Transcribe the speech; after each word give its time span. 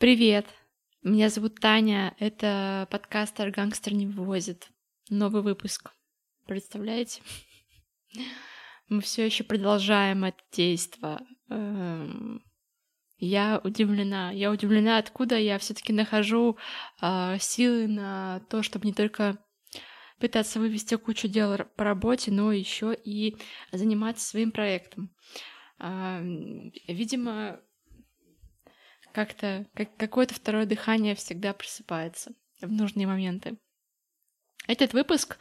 Привет! 0.00 0.46
Меня 1.02 1.28
зовут 1.28 1.60
Таня, 1.60 2.16
это 2.18 2.88
подкастер 2.90 3.50
«Гангстер 3.50 3.92
не 3.92 4.06
вывозит». 4.06 4.70
Новый 5.10 5.42
выпуск. 5.42 5.92
Представляете? 6.46 7.20
Мы 8.88 9.02
все 9.02 9.26
еще 9.26 9.44
продолжаем 9.44 10.24
это 10.24 10.38
действо. 10.52 11.20
Эм, 11.50 12.42
я 13.18 13.60
удивлена. 13.62 14.30
Я 14.30 14.50
удивлена, 14.50 14.96
откуда 14.96 15.36
я 15.36 15.58
все-таки 15.58 15.92
нахожу 15.92 16.56
э, 17.02 17.36
силы 17.38 17.86
на 17.86 18.40
то, 18.48 18.62
чтобы 18.62 18.86
не 18.86 18.94
только 18.94 19.36
пытаться 20.18 20.60
вывести 20.60 20.96
кучу 20.96 21.28
дел 21.28 21.58
по 21.76 21.84
работе, 21.84 22.30
но 22.30 22.52
еще 22.52 22.94
и 22.94 23.36
заниматься 23.70 24.26
своим 24.26 24.50
проектом. 24.50 25.14
Э, 25.78 26.22
видимо, 26.88 27.60
как-то 29.12 29.66
как, 29.74 29.96
какое-то 29.96 30.34
второе 30.34 30.66
дыхание 30.66 31.14
всегда 31.14 31.52
просыпается 31.52 32.32
в 32.60 32.70
нужные 32.70 33.06
моменты. 33.06 33.58
Этот 34.66 34.92
выпуск, 34.92 35.38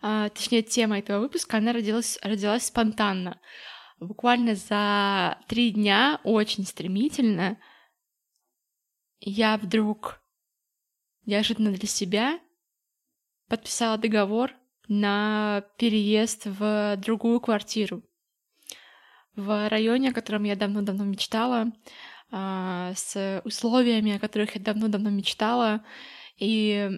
а, 0.00 0.28
точнее, 0.30 0.62
тема 0.62 0.98
этого 0.98 1.20
выпуска, 1.20 1.58
она 1.58 1.72
родилась, 1.72 2.18
родилась 2.22 2.66
спонтанно. 2.66 3.40
Буквально 4.00 4.54
за 4.54 5.38
три 5.46 5.70
дня, 5.70 6.20
очень 6.24 6.66
стремительно, 6.66 7.58
я 9.20 9.56
вдруг 9.56 10.20
неожиданно 11.26 11.70
для 11.70 11.86
себя 11.86 12.40
подписала 13.48 13.98
договор 13.98 14.52
на 14.88 15.64
переезд 15.78 16.46
в 16.46 16.96
другую 16.96 17.40
квартиру 17.40 18.02
в 19.36 19.68
районе, 19.68 20.10
о 20.10 20.12
котором 20.12 20.44
я 20.44 20.56
давно-давно 20.56 21.04
мечтала, 21.04 21.72
с 22.32 23.42
условиями, 23.44 24.16
о 24.16 24.18
которых 24.18 24.54
я 24.54 24.60
давно-давно 24.60 25.10
мечтала. 25.10 25.84
И 26.38 26.90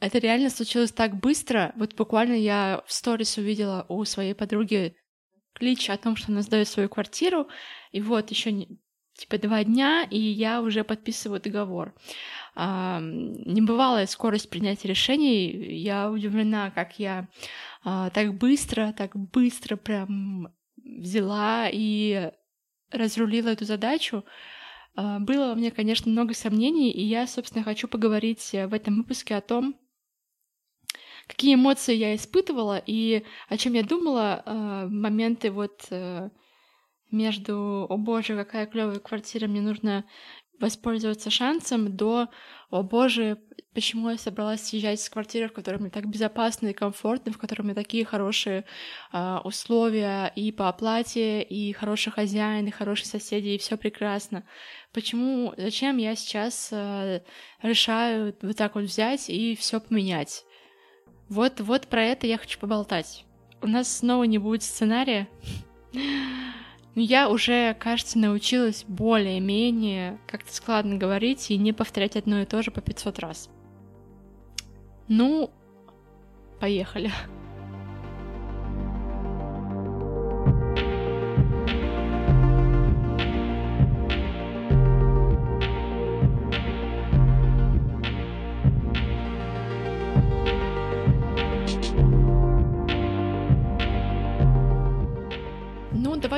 это 0.00 0.18
реально 0.18 0.50
случилось 0.50 0.92
так 0.92 1.20
быстро. 1.20 1.72
Вот 1.76 1.94
буквально 1.94 2.34
я 2.34 2.82
в 2.86 2.92
сторис 2.92 3.36
увидела 3.36 3.84
у 3.88 4.04
своей 4.04 4.34
подруги 4.34 4.96
клич 5.52 5.90
о 5.90 5.96
том, 5.96 6.16
что 6.16 6.32
она 6.32 6.42
сдает 6.42 6.68
свою 6.68 6.88
квартиру. 6.88 7.48
И 7.92 8.00
вот 8.00 8.30
еще 8.30 8.66
типа 9.18 9.38
два 9.38 9.64
дня, 9.64 10.06
и 10.08 10.18
я 10.18 10.62
уже 10.62 10.84
подписываю 10.84 11.40
договор. 11.40 11.94
А, 12.54 13.00
небывалая 13.00 14.06
скорость 14.06 14.48
принятия 14.48 14.88
решений. 14.88 15.50
Я 15.76 16.10
удивлена, 16.10 16.70
как 16.70 16.98
я 17.00 17.28
а, 17.82 18.10
так 18.10 18.34
быстро, 18.34 18.94
так 18.96 19.16
быстро 19.16 19.76
прям 19.76 20.54
взяла 20.76 21.68
и 21.70 22.30
разрулила 22.90 23.48
эту 23.48 23.64
задачу. 23.64 24.24
А, 24.94 25.18
было 25.18 25.52
у 25.52 25.56
меня, 25.56 25.70
конечно, 25.70 26.10
много 26.10 26.34
сомнений, 26.34 26.90
и 26.90 27.02
я, 27.02 27.26
собственно, 27.26 27.64
хочу 27.64 27.88
поговорить 27.88 28.54
э, 28.54 28.66
в 28.66 28.74
этом 28.74 28.96
выпуске 28.96 29.36
о 29.36 29.40
том, 29.40 29.76
какие 31.26 31.54
эмоции 31.54 31.94
я 31.94 32.14
испытывала 32.14 32.82
и 32.84 33.24
о 33.48 33.56
чем 33.56 33.74
я 33.74 33.82
думала 33.82 34.42
а, 34.44 34.86
в 34.86 34.90
моменты 34.90 35.50
вот 35.50 35.86
э, 35.90 36.30
между 37.10 37.86
«О 37.88 37.96
боже, 37.96 38.36
какая 38.36 38.66
клевая 38.66 38.98
квартира, 38.98 39.46
мне 39.46 39.60
нужно 39.60 40.04
воспользоваться 40.60 41.30
шансом» 41.30 41.96
до 41.96 42.28
«О 42.70 42.82
боже, 42.82 43.38
почему 43.72 44.10
я 44.10 44.18
собралась 44.18 44.62
съезжать 44.62 45.00
с 45.00 45.08
квартиры, 45.08 45.48
в 45.48 45.52
которой 45.52 45.76
мне 45.76 45.90
так 45.90 46.08
безопасно 46.08 46.68
и 46.68 46.72
комфортно, 46.72 47.32
в 47.32 47.38
которой 47.38 47.62
меня 47.62 47.74
такие 47.74 48.04
хорошие 48.04 48.64
э, 49.12 49.38
условия 49.44 50.32
и 50.34 50.52
по 50.52 50.68
оплате, 50.68 51.42
и 51.42 51.72
хороший 51.72 52.12
хозяин, 52.12 52.66
и 52.66 52.72
хорошие 52.72 53.06
соседи, 53.06 53.50
и 53.50 53.58
все 53.58 53.76
прекрасно. 53.76 54.44
Почему, 54.92 55.54
зачем 55.56 55.96
я 55.98 56.16
сейчас 56.16 56.70
э, 56.72 57.22
решаю 57.62 58.34
вот 58.42 58.56
так 58.56 58.74
вот 58.74 58.84
взять 58.84 59.30
и 59.30 59.54
все 59.54 59.80
поменять? 59.80 60.44
Вот, 61.28 61.60
вот 61.60 61.86
про 61.86 62.02
это 62.02 62.26
я 62.26 62.36
хочу 62.36 62.58
поболтать. 62.58 63.24
У 63.62 63.66
нас 63.66 63.98
снова 63.98 64.24
не 64.24 64.38
будет 64.38 64.62
сценария. 64.62 65.28
Но 66.98 67.04
я 67.04 67.28
уже, 67.28 67.74
кажется, 67.74 68.18
научилась 68.18 68.84
более-менее 68.88 70.18
как-то 70.26 70.52
складно 70.52 70.96
говорить 70.96 71.48
и 71.48 71.56
не 71.56 71.72
повторять 71.72 72.16
одно 72.16 72.40
и 72.40 72.44
то 72.44 72.60
же 72.60 72.72
по 72.72 72.80
500 72.80 73.20
раз. 73.20 73.48
Ну, 75.06 75.48
поехали. 76.58 77.12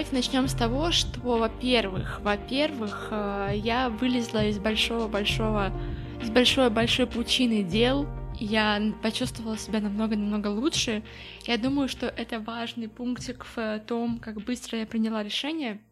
Давайте 0.01 0.17
начнем 0.17 0.49
с 0.49 0.55
того, 0.55 0.93
что, 0.93 1.21
во-первых, 1.21 2.23
во-первых, 2.23 3.09
э, 3.11 3.51
я 3.57 3.91
вылезла 3.91 4.47
из 4.47 4.59
большого-большого, 4.59 5.75
из 6.23 6.31
большой-большой 6.31 7.07
пучины 7.07 7.63
дел, 7.63 8.07
я 8.39 8.81
почувствовала 9.03 9.59
себя 9.59 9.81
намного-намного 9.81 10.47
лучше. 10.47 11.03
Я 11.47 11.59
думаю, 11.59 11.87
что 11.91 12.07
это 12.07 12.41
важный 12.41 12.89
пунктик 12.89 13.45
в 13.55 13.81
том, 13.87 14.21
как 14.21 14.41
быстро 14.43 14.79
я 14.79 14.87
приняла 14.87 15.23
решение. 15.23 15.83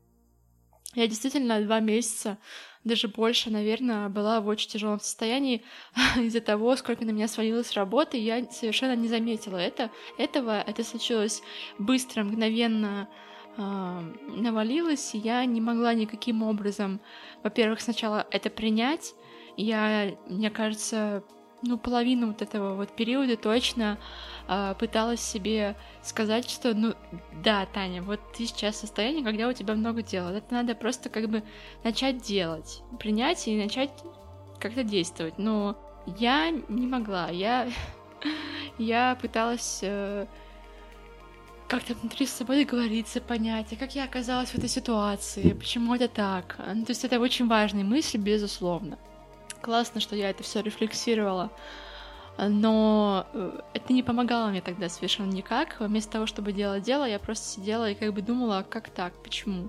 Я 0.95 1.07
действительно 1.07 1.61
два 1.61 1.81
месяца, 1.81 2.39
даже 2.85 3.09
больше, 3.09 3.51
наверное, 3.51 4.09
была 4.09 4.41
в 4.41 4.47
очень 4.47 4.71
тяжелом 4.71 5.01
состоянии 5.01 5.63
из-за 6.17 6.41
того, 6.41 6.75
сколько 6.77 7.05
на 7.05 7.11
меня 7.11 7.29
свалилось 7.29 7.75
работы, 7.75 8.17
я 8.17 8.43
совершенно 8.51 8.97
не 8.97 9.09
заметила 9.09 9.59
это, 9.59 9.91
этого. 10.17 10.63
Это 10.67 10.83
случилось 10.83 11.43
быстро, 11.79 12.25
мгновенно 12.25 13.07
э, 13.11 13.28
навалилось, 13.59 15.15
и 15.15 15.19
я 15.19 15.45
не 15.45 15.61
могла 15.61 15.93
никаким 15.95 16.43
образом, 16.43 17.01
во-первых, 17.43 17.81
сначала 17.81 18.27
это 18.31 18.51
принять. 18.51 19.15
Я, 19.57 20.17
мне 20.29 20.51
кажется, 20.51 21.25
ну, 21.63 21.79
половину 21.79 22.29
вот 22.29 22.43
этого 22.43 22.75
вот 22.75 22.95
периода 22.95 23.37
точно 23.37 23.99
э, 24.47 24.75
пыталась 24.79 25.21
себе 25.21 25.77
сказать, 26.03 26.49
что, 26.49 26.75
ну, 26.75 26.95
да, 27.43 27.67
Таня, 27.67 28.03
вот 28.03 28.21
ты 28.37 28.47
сейчас 28.47 28.77
в 28.77 28.79
состоянии, 28.79 29.25
когда 29.25 29.49
у 29.49 29.53
тебя 29.53 29.75
много 29.75 30.03
дел. 30.03 30.29
Это 30.29 30.55
надо 30.55 30.75
просто 30.75 31.09
как 31.09 31.29
бы 31.29 31.43
начать 31.83 32.19
делать, 32.19 32.83
принять 33.01 33.49
и 33.49 33.61
начать 33.61 33.91
как-то 34.61 34.85
действовать. 34.85 35.39
Но 35.39 35.77
я 36.19 36.51
не 36.51 36.87
могла, 36.87 37.29
я, 37.29 37.69
я 38.79 39.19
пыталась 39.21 39.81
э, 39.83 40.27
как-то 41.69 41.95
внутри 41.95 42.27
с 42.27 42.33
собой 42.33 42.65
договориться, 42.65 43.21
понять, 43.21 43.73
а 43.73 43.77
как 43.77 43.95
я 43.95 44.05
оказалась 44.05 44.51
в 44.51 44.59
этой 44.59 44.69
ситуации, 44.69 45.53
почему 45.53 45.95
это 45.95 46.09
так. 46.09 46.57
Ну, 46.75 46.85
то 46.85 46.91
есть 46.91 47.05
это 47.05 47.21
очень 47.21 47.47
важные 47.47 47.85
мысли, 47.85 48.19
безусловно 48.19 48.99
классно, 49.61 50.01
что 50.01 50.17
я 50.17 50.31
это 50.31 50.43
все 50.43 50.63
рефлексировала. 50.63 51.51
Но 52.39 53.27
э, 53.33 53.61
это 53.75 53.93
не 53.93 54.03
помогало 54.03 54.49
мне 54.49 54.61
тогда 54.61 54.89
совершенно 54.89 55.31
никак. 55.31 55.77
Вместо 55.81 56.13
того, 56.13 56.27
чтобы 56.27 56.53
делать 56.53 56.85
дело, 56.85 57.05
я 57.05 57.19
просто 57.19 57.47
сидела 57.47 57.91
и 57.91 57.95
как 57.95 58.15
бы 58.15 58.23
думала, 58.23 58.65
как 58.69 58.91
так, 58.91 59.13
почему. 59.23 59.69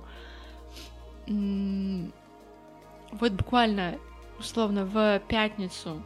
Вот 3.12 3.32
буквально, 3.32 3.98
условно, 4.40 4.86
в 4.86 5.20
пятницу 5.28 6.04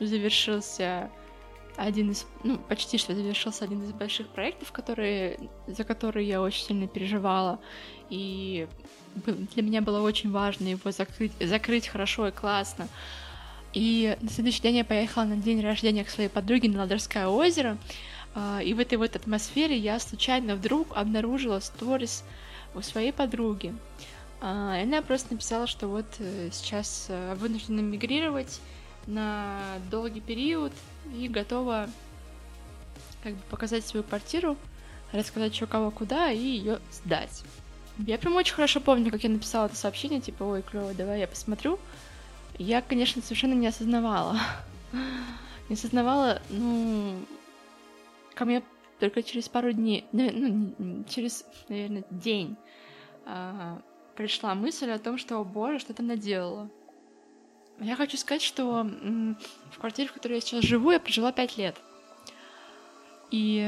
завершился 0.00 1.10
один 1.80 2.10
из, 2.10 2.26
ну, 2.44 2.58
почти 2.58 2.98
что 2.98 3.14
завершился 3.14 3.64
один 3.64 3.82
из 3.82 3.92
больших 3.92 4.28
проектов, 4.28 4.70
которые, 4.70 5.38
за 5.66 5.84
которые 5.84 6.28
я 6.28 6.42
очень 6.42 6.64
сильно 6.64 6.86
переживала. 6.86 7.58
И 8.10 8.68
для 9.54 9.62
меня 9.62 9.80
было 9.80 10.02
очень 10.02 10.30
важно 10.30 10.68
его 10.68 10.90
закрыть, 10.90 11.32
закрыть 11.40 11.88
хорошо 11.88 12.28
и 12.28 12.32
классно. 12.32 12.88
И 13.72 14.16
на 14.20 14.28
следующий 14.28 14.62
день 14.62 14.76
я 14.76 14.84
поехала 14.84 15.24
на 15.24 15.36
день 15.36 15.62
рождения 15.62 16.04
к 16.04 16.10
своей 16.10 16.28
подруге 16.28 16.68
на 16.68 16.80
Ладожское 16.80 17.28
озеро. 17.28 17.78
А, 18.34 18.60
и 18.62 18.74
в 18.74 18.78
этой 18.78 18.98
вот 18.98 19.16
атмосфере 19.16 19.76
я 19.76 19.98
случайно 20.00 20.56
вдруг 20.56 20.88
обнаружила 20.94 21.60
сторис 21.60 22.24
у 22.74 22.82
своей 22.82 23.12
подруги. 23.12 23.74
А, 24.40 24.78
и 24.78 24.82
она 24.82 25.02
просто 25.02 25.34
написала, 25.34 25.66
что 25.66 25.88
вот 25.88 26.06
э, 26.18 26.50
сейчас 26.52 27.06
э, 27.08 27.34
вынуждена 27.36 27.80
мигрировать 27.80 28.60
на 29.06 29.58
долгий 29.90 30.20
период 30.20 30.72
и 31.14 31.28
готова 31.28 31.88
как 33.22 33.34
бы 33.34 33.42
показать 33.50 33.86
свою 33.86 34.04
квартиру, 34.04 34.56
рассказать, 35.12 35.54
что 35.54 35.66
кого 35.66 35.90
куда, 35.90 36.30
и 36.30 36.38
ее 36.38 36.80
сдать. 36.90 37.42
Я 37.98 38.18
прям 38.18 38.36
очень 38.36 38.54
хорошо 38.54 38.80
помню, 38.80 39.10
как 39.10 39.22
я 39.24 39.30
написала 39.30 39.66
это 39.66 39.76
сообщение, 39.76 40.20
типа, 40.20 40.44
ой, 40.44 40.62
клево, 40.62 40.94
давай 40.94 41.20
я 41.20 41.26
посмотрю. 41.26 41.78
Я, 42.58 42.82
конечно, 42.82 43.20
совершенно 43.22 43.54
не 43.54 43.66
осознавала. 43.66 44.38
Не 45.68 45.74
осознавала, 45.74 46.42
ну, 46.48 47.24
ко 48.34 48.44
мне 48.44 48.60
только 48.98 49.22
через 49.22 49.48
пару 49.48 49.72
дней, 49.72 50.04
ну, 50.10 51.04
через, 51.08 51.44
наверное, 51.68 52.02
день 52.10 52.56
а, 53.24 53.80
пришла 54.16 54.56
мысль 54.56 54.90
о 54.90 54.98
том, 54.98 55.16
что, 55.16 55.38
о 55.38 55.44
боже, 55.44 55.78
что 55.78 55.94
ты 55.94 56.02
наделала. 56.02 56.68
Я 57.80 57.96
хочу 57.96 58.18
сказать, 58.18 58.42
что 58.42 58.86
в 59.72 59.78
квартире, 59.78 60.08
в 60.08 60.12
которой 60.12 60.34
я 60.34 60.40
сейчас 60.40 60.64
живу, 60.64 60.90
я 60.90 61.00
прожила 61.00 61.32
пять 61.32 61.56
лет. 61.56 61.76
И 63.30 63.58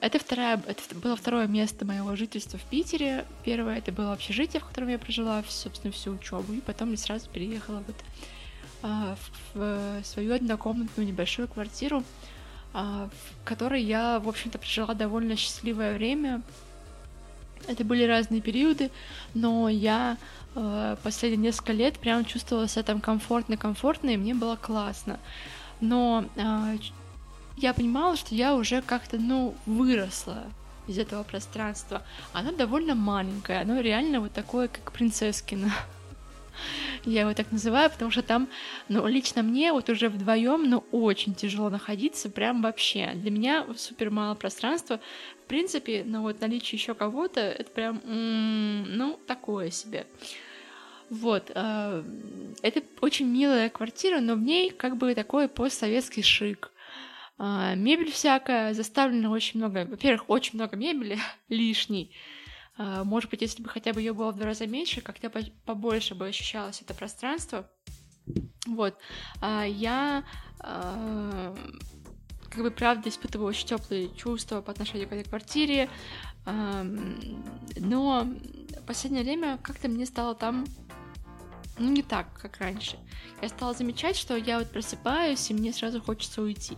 это, 0.00 0.18
вторая, 0.18 0.62
это 0.66 0.94
было 0.94 1.16
второе 1.16 1.46
место 1.46 1.84
моего 1.84 2.14
жительства 2.14 2.58
в 2.58 2.64
Питере. 2.64 3.26
Первое 3.44 3.78
это 3.78 3.90
было 3.90 4.12
общежитие, 4.12 4.60
в 4.60 4.66
котором 4.66 4.88
я 4.88 4.98
прожила, 4.98 5.42
собственно, 5.48 5.92
всю 5.92 6.12
учебу. 6.12 6.52
И 6.52 6.60
потом 6.60 6.92
я 6.92 6.96
сразу 6.96 7.28
переехала 7.28 7.82
вот 7.86 7.96
а, 8.82 9.16
в 9.52 10.02
свою 10.04 10.34
однокомнатную 10.34 11.06
небольшую 11.06 11.48
квартиру, 11.48 12.02
а, 12.72 13.10
в 13.10 13.44
которой 13.44 13.82
я, 13.82 14.20
в 14.20 14.28
общем-то, 14.28 14.58
прожила 14.58 14.94
довольно 14.94 15.36
счастливое 15.36 15.94
время. 15.94 16.42
Это 17.66 17.84
были 17.84 18.04
разные 18.04 18.40
периоды, 18.40 18.90
но 19.34 19.68
я 19.68 20.16
а, 20.54 20.96
последние 21.02 21.50
несколько 21.50 21.72
лет 21.72 21.98
прям 21.98 22.24
чувствовала 22.24 22.68
себя 22.68 22.82
там 22.82 23.00
комфортно-комфортно, 23.00 24.10
и 24.10 24.16
мне 24.16 24.34
было 24.34 24.56
классно. 24.56 25.18
Но 25.80 26.24
я 27.56 27.72
понимала, 27.74 28.16
что 28.16 28.34
я 28.34 28.54
уже 28.54 28.82
как-то, 28.82 29.18
ну, 29.18 29.54
выросла 29.66 30.44
из 30.86 30.98
этого 30.98 31.22
пространства. 31.22 32.02
Оно 32.32 32.52
довольно 32.52 32.94
маленькое, 32.94 33.60
оно 33.60 33.80
реально 33.80 34.20
вот 34.20 34.32
такое, 34.32 34.68
как 34.68 34.92
принцесскино. 34.92 35.72
Я 37.04 37.22
его 37.22 37.34
так 37.34 37.50
называю, 37.52 37.90
потому 37.90 38.10
что 38.10 38.22
там, 38.22 38.48
ну, 38.88 39.06
лично 39.06 39.42
мне 39.42 39.72
вот 39.72 39.88
уже 39.88 40.08
вдвоем, 40.08 40.68
ну, 40.68 40.84
очень 40.92 41.34
тяжело 41.34 41.70
находиться, 41.70 42.30
прям 42.30 42.62
вообще. 42.62 43.12
Для 43.14 43.30
меня 43.30 43.66
супер 43.76 44.10
мало 44.10 44.34
пространства. 44.34 45.00
В 45.44 45.48
принципе, 45.48 46.02
ну, 46.04 46.22
вот 46.22 46.40
наличие 46.40 46.78
еще 46.78 46.94
кого-то, 46.94 47.40
это 47.40 47.70
прям, 47.70 48.00
ну, 48.04 49.18
такое 49.26 49.70
себе. 49.70 50.06
Вот, 51.10 51.50
э, 51.52 52.04
это 52.62 52.82
очень 53.00 53.26
милая 53.26 53.68
квартира, 53.68 54.20
но 54.20 54.36
в 54.36 54.40
ней 54.40 54.70
как 54.70 54.96
бы 54.96 55.12
такой 55.16 55.48
постсоветский 55.48 56.22
шик. 56.22 56.70
А, 57.36 57.74
мебель 57.74 58.12
всякая, 58.12 58.74
заставлена 58.74 59.30
очень 59.30 59.58
много, 59.58 59.86
во-первых, 59.86 60.28
очень 60.28 60.56
много 60.58 60.76
мебели 60.76 61.18
лишней. 61.48 62.14
А, 62.80 63.04
может 63.04 63.28
быть, 63.28 63.42
если 63.42 63.62
бы 63.62 63.68
хотя 63.68 63.92
бы 63.92 64.00
ее 64.00 64.14
было 64.14 64.32
в 64.32 64.36
два 64.36 64.46
раза 64.46 64.66
меньше, 64.66 65.02
как-то 65.02 65.30
побольше 65.66 66.14
бы 66.14 66.26
ощущалось 66.26 66.80
это 66.80 66.94
пространство. 66.94 67.70
Вот. 68.66 68.96
А, 69.42 69.64
я 69.64 70.24
как 72.50 72.62
бы 72.62 72.70
правда 72.70 73.08
испытываю 73.08 73.48
очень 73.48 73.66
теплые 73.66 74.14
чувства 74.14 74.60
по 74.60 74.72
отношению 74.72 75.08
к 75.08 75.12
этой 75.12 75.28
квартире, 75.28 75.88
но 76.44 78.24
в 78.24 78.86
последнее 78.86 79.24
время 79.24 79.58
как-то 79.62 79.88
мне 79.88 80.04
стало 80.04 80.34
там 80.34 80.66
ну, 81.78 81.90
не 81.90 82.02
так, 82.02 82.26
как 82.38 82.58
раньше. 82.58 82.98
Я 83.40 83.48
стала 83.48 83.72
замечать, 83.72 84.16
что 84.16 84.36
я 84.36 84.58
вот 84.58 84.70
просыпаюсь, 84.70 85.50
и 85.50 85.54
мне 85.54 85.72
сразу 85.72 86.02
хочется 86.02 86.42
уйти. 86.42 86.76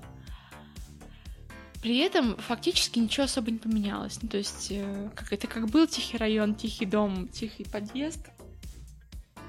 При 1.82 1.98
этом 1.98 2.36
фактически 2.36 3.00
ничего 3.00 3.24
особо 3.24 3.50
не 3.50 3.58
поменялось. 3.58 4.18
Ну, 4.22 4.28
то 4.28 4.38
есть, 4.38 4.68
э, 4.70 5.10
как 5.16 5.32
это 5.32 5.48
как 5.48 5.68
был 5.68 5.88
тихий 5.88 6.16
район, 6.16 6.54
тихий 6.54 6.86
дом, 6.86 7.26
тихий 7.26 7.64
подъезд, 7.64 8.28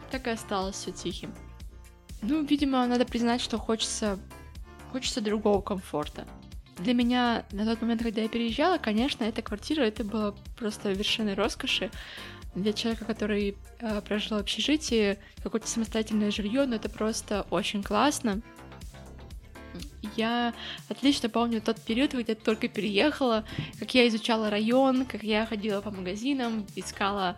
так 0.09 0.25
и 0.25 0.31
осталось 0.31 0.75
все 0.75 0.91
тихим. 0.91 1.31
Ну, 2.24 2.44
видимо, 2.44 2.85
надо 2.88 3.06
признать, 3.06 3.39
что 3.39 3.59
хочется, 3.59 4.18
хочется 4.91 5.21
другого 5.21 5.62
комфорта. 5.62 6.25
Для 6.80 6.95
меня 6.95 7.45
на 7.51 7.65
тот 7.65 7.81
момент, 7.81 8.01
когда 8.01 8.21
я 8.21 8.30
переезжала, 8.30 8.80
конечно, 8.80 9.24
эта 9.24 9.44
квартира, 9.44 9.83
это 9.83 10.03
было 10.03 10.35
просто 10.57 10.91
вершиной 10.91 11.35
роскоши. 11.35 11.91
Для 12.56 12.74
человека, 12.74 13.06
который 13.06 13.57
э, 13.80 14.01
прожил 14.01 14.38
в 14.38 14.41
общежитии, 14.41 15.19
какое-то 15.44 15.68
самостоятельное 15.68 16.31
жилье, 16.31 16.65
ну 16.65 16.75
это 16.75 16.89
просто 16.89 17.45
очень 17.51 17.83
классно. 17.83 18.41
Я 20.15 20.54
отлично 20.89 21.30
помню 21.30 21.62
тот 21.62 21.81
период, 21.81 22.12
когда 22.12 22.36
только 22.36 22.68
переехала, 22.68 23.45
как 23.80 23.94
я 23.94 24.07
изучала 24.07 24.50
район, 24.50 25.06
как 25.06 25.24
я 25.24 25.45
ходила 25.45 25.81
по 25.81 25.92
магазинам, 25.92 26.65
искала 26.75 27.38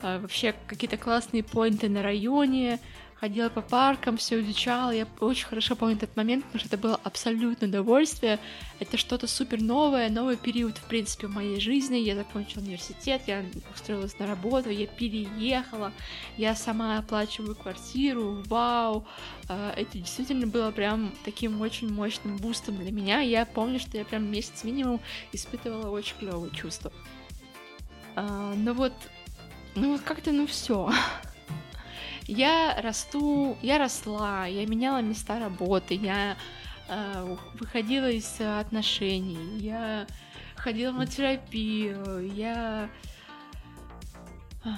э, 0.00 0.18
вообще 0.18 0.54
какие-то 0.66 0.96
классные 0.96 1.42
поинты 1.42 1.88
на 1.88 2.02
районе, 2.02 2.78
ходила 3.22 3.48
по 3.50 3.60
паркам, 3.60 4.16
все 4.16 4.40
изучала. 4.40 4.90
Я 4.90 5.06
очень 5.20 5.46
хорошо 5.46 5.76
помню 5.76 5.94
этот 5.94 6.16
момент, 6.16 6.44
потому 6.44 6.58
что 6.58 6.66
это 6.66 6.76
было 6.76 7.00
абсолютно 7.04 7.68
удовольствие. 7.68 8.40
Это 8.80 8.96
что-то 8.96 9.28
супер 9.28 9.62
новое, 9.62 10.10
новый 10.10 10.36
период, 10.36 10.76
в 10.78 10.82
принципе, 10.88 11.28
в 11.28 11.30
моей 11.30 11.60
жизни. 11.60 11.98
Я 11.98 12.16
закончила 12.16 12.62
университет, 12.62 13.22
я 13.28 13.44
устроилась 13.72 14.18
на 14.18 14.26
работу, 14.26 14.70
я 14.70 14.88
переехала, 14.88 15.92
я 16.36 16.56
сама 16.56 16.98
оплачиваю 16.98 17.54
квартиру, 17.54 18.42
вау. 18.46 19.06
А, 19.48 19.72
это 19.76 19.98
действительно 19.98 20.48
было 20.48 20.72
прям 20.72 21.14
таким 21.24 21.60
очень 21.60 21.92
мощным 21.92 22.38
бустом 22.38 22.76
для 22.76 22.90
меня. 22.90 23.20
Я 23.20 23.46
помню, 23.46 23.78
что 23.78 23.96
я 23.98 24.04
прям 24.04 24.28
месяц 24.32 24.64
минимум 24.64 25.00
испытывала 25.30 25.90
очень 25.90 26.16
клевые 26.18 26.50
чувства. 26.50 26.92
А, 28.16 28.52
но 28.56 28.74
вот, 28.74 28.94
ну 29.76 29.92
вот 29.92 30.00
как-то, 30.00 30.32
ну 30.32 30.48
все. 30.48 30.90
Я 32.26 32.80
расту, 32.80 33.56
я 33.62 33.78
росла, 33.78 34.46
я 34.46 34.66
меняла 34.66 35.02
места 35.02 35.38
работы, 35.40 35.94
я 35.94 36.36
э, 36.88 37.36
выходила 37.54 38.10
из 38.10 38.40
отношений, 38.40 39.58
я 39.58 40.06
ходила 40.56 40.92
на 40.92 41.06
терапию, 41.06 42.32
я... 42.34 42.88
Э, 44.64 44.68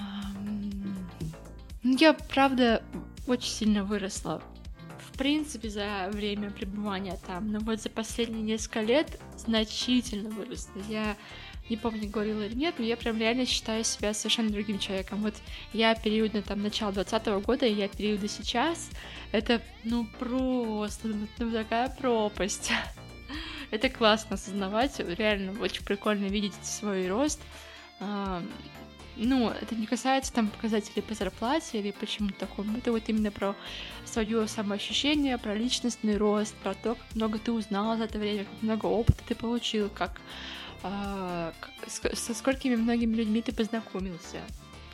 я, 1.82 2.14
правда, 2.14 2.82
очень 3.26 3.50
сильно 3.50 3.85
выросла. 3.85 4.43
В 4.99 5.19
принципе, 5.19 5.69
за 5.69 6.08
время 6.11 6.50
пребывания 6.50 7.19
там, 7.26 7.52
но 7.52 7.61
вот 7.61 7.81
за 7.81 7.90
последние 7.90 8.43
несколько 8.43 8.81
лет 8.81 9.20
значительно 9.37 10.31
выросла. 10.31 10.81
Я 10.88 11.17
не 11.70 11.76
помню, 11.76 12.08
говорила 12.08 12.43
или 12.43 12.55
нет, 12.55 12.75
но 12.78 12.84
я 12.84 12.96
прям 12.96 13.19
реально 13.19 13.46
считаю 13.46 13.84
себя 13.84 14.12
совершенно 14.12 14.50
другим 14.50 14.78
человеком. 14.78 15.22
Вот 15.22 15.34
я 15.72 15.94
период 15.94 16.34
на 16.34 16.43
там 16.43 16.62
начало 16.62 16.93
20 16.93 17.26
года, 17.43 17.66
и 17.66 17.72
я 17.72 17.88
периода 17.88 18.28
сейчас, 18.28 18.90
это, 19.32 19.62
ну, 19.82 20.06
просто, 20.19 21.08
ну, 21.08 21.26
ну 21.38 21.50
такая 21.52 21.88
пропасть. 21.88 22.70
это 23.70 23.88
классно 23.88 24.34
осознавать, 24.34 24.99
реально 24.99 25.58
очень 25.61 25.84
прикольно 25.84 26.26
видеть 26.26 26.55
свой 26.62 27.08
рост. 27.08 27.40
ну, 29.16 29.50
это 29.50 29.75
не 29.75 29.87
касается 29.87 30.32
там 30.32 30.49
показателей 30.49 31.02
по 31.02 31.14
зарплате 31.14 31.78
или 31.78 31.93
почему-то 31.93 32.40
такому. 32.40 32.76
Это 32.76 32.93
вот 32.93 33.02
именно 33.06 33.31
про 33.31 33.56
свое 34.04 34.47
самоощущение, 34.49 35.38
про 35.38 35.54
личностный 35.54 36.16
рост, 36.16 36.54
про 36.56 36.75
то, 36.75 36.94
как 36.94 37.14
много 37.14 37.38
ты 37.38 37.52
узнал 37.52 37.97
за 37.97 38.04
это 38.04 38.18
время, 38.18 38.44
как 38.44 38.62
много 38.62 38.87
опыта 38.87 39.23
ты 39.26 39.35
получил, 39.35 39.88
как 39.88 40.21
а, 40.85 41.55
со 41.87 42.35
сколькими 42.35 42.76
многими 42.76 43.17
людьми 43.17 43.41
ты 43.41 43.53
познакомился, 43.53 44.43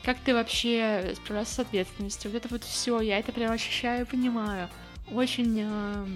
как 0.05 0.19
ты 0.21 0.33
вообще 0.33 1.15
справлялся 1.17 1.55
с 1.55 1.59
ответственностью. 1.59 2.31
Вот 2.31 2.39
это 2.39 2.49
вот 2.49 2.63
все, 2.63 3.01
я 3.01 3.19
это 3.19 3.33
прям 3.33 3.51
ощущаю 3.51 4.07
понимаю. 4.07 4.69
Очень, 5.11 5.59
э, 5.65 6.07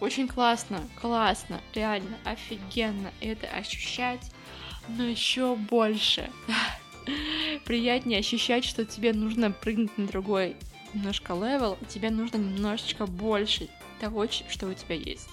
очень 0.00 0.28
классно, 0.28 0.80
классно, 1.00 1.60
реально, 1.74 2.16
офигенно 2.24 3.10
это 3.20 3.48
ощущать, 3.48 4.30
но 4.86 5.02
еще 5.02 5.56
больше. 5.56 6.30
Приятнее 7.64 8.20
ощущать, 8.20 8.64
что 8.64 8.84
тебе 8.84 9.12
нужно 9.12 9.50
прыгнуть 9.50 9.98
на 9.98 10.06
другой 10.06 10.56
немножко 10.94 11.34
level, 11.34 11.76
тебе 11.88 12.10
нужно 12.10 12.36
немножечко 12.36 13.06
больше 13.06 13.68
того, 13.98 14.28
что 14.28 14.68
у 14.68 14.74
тебя 14.74 14.94
есть. 14.94 15.28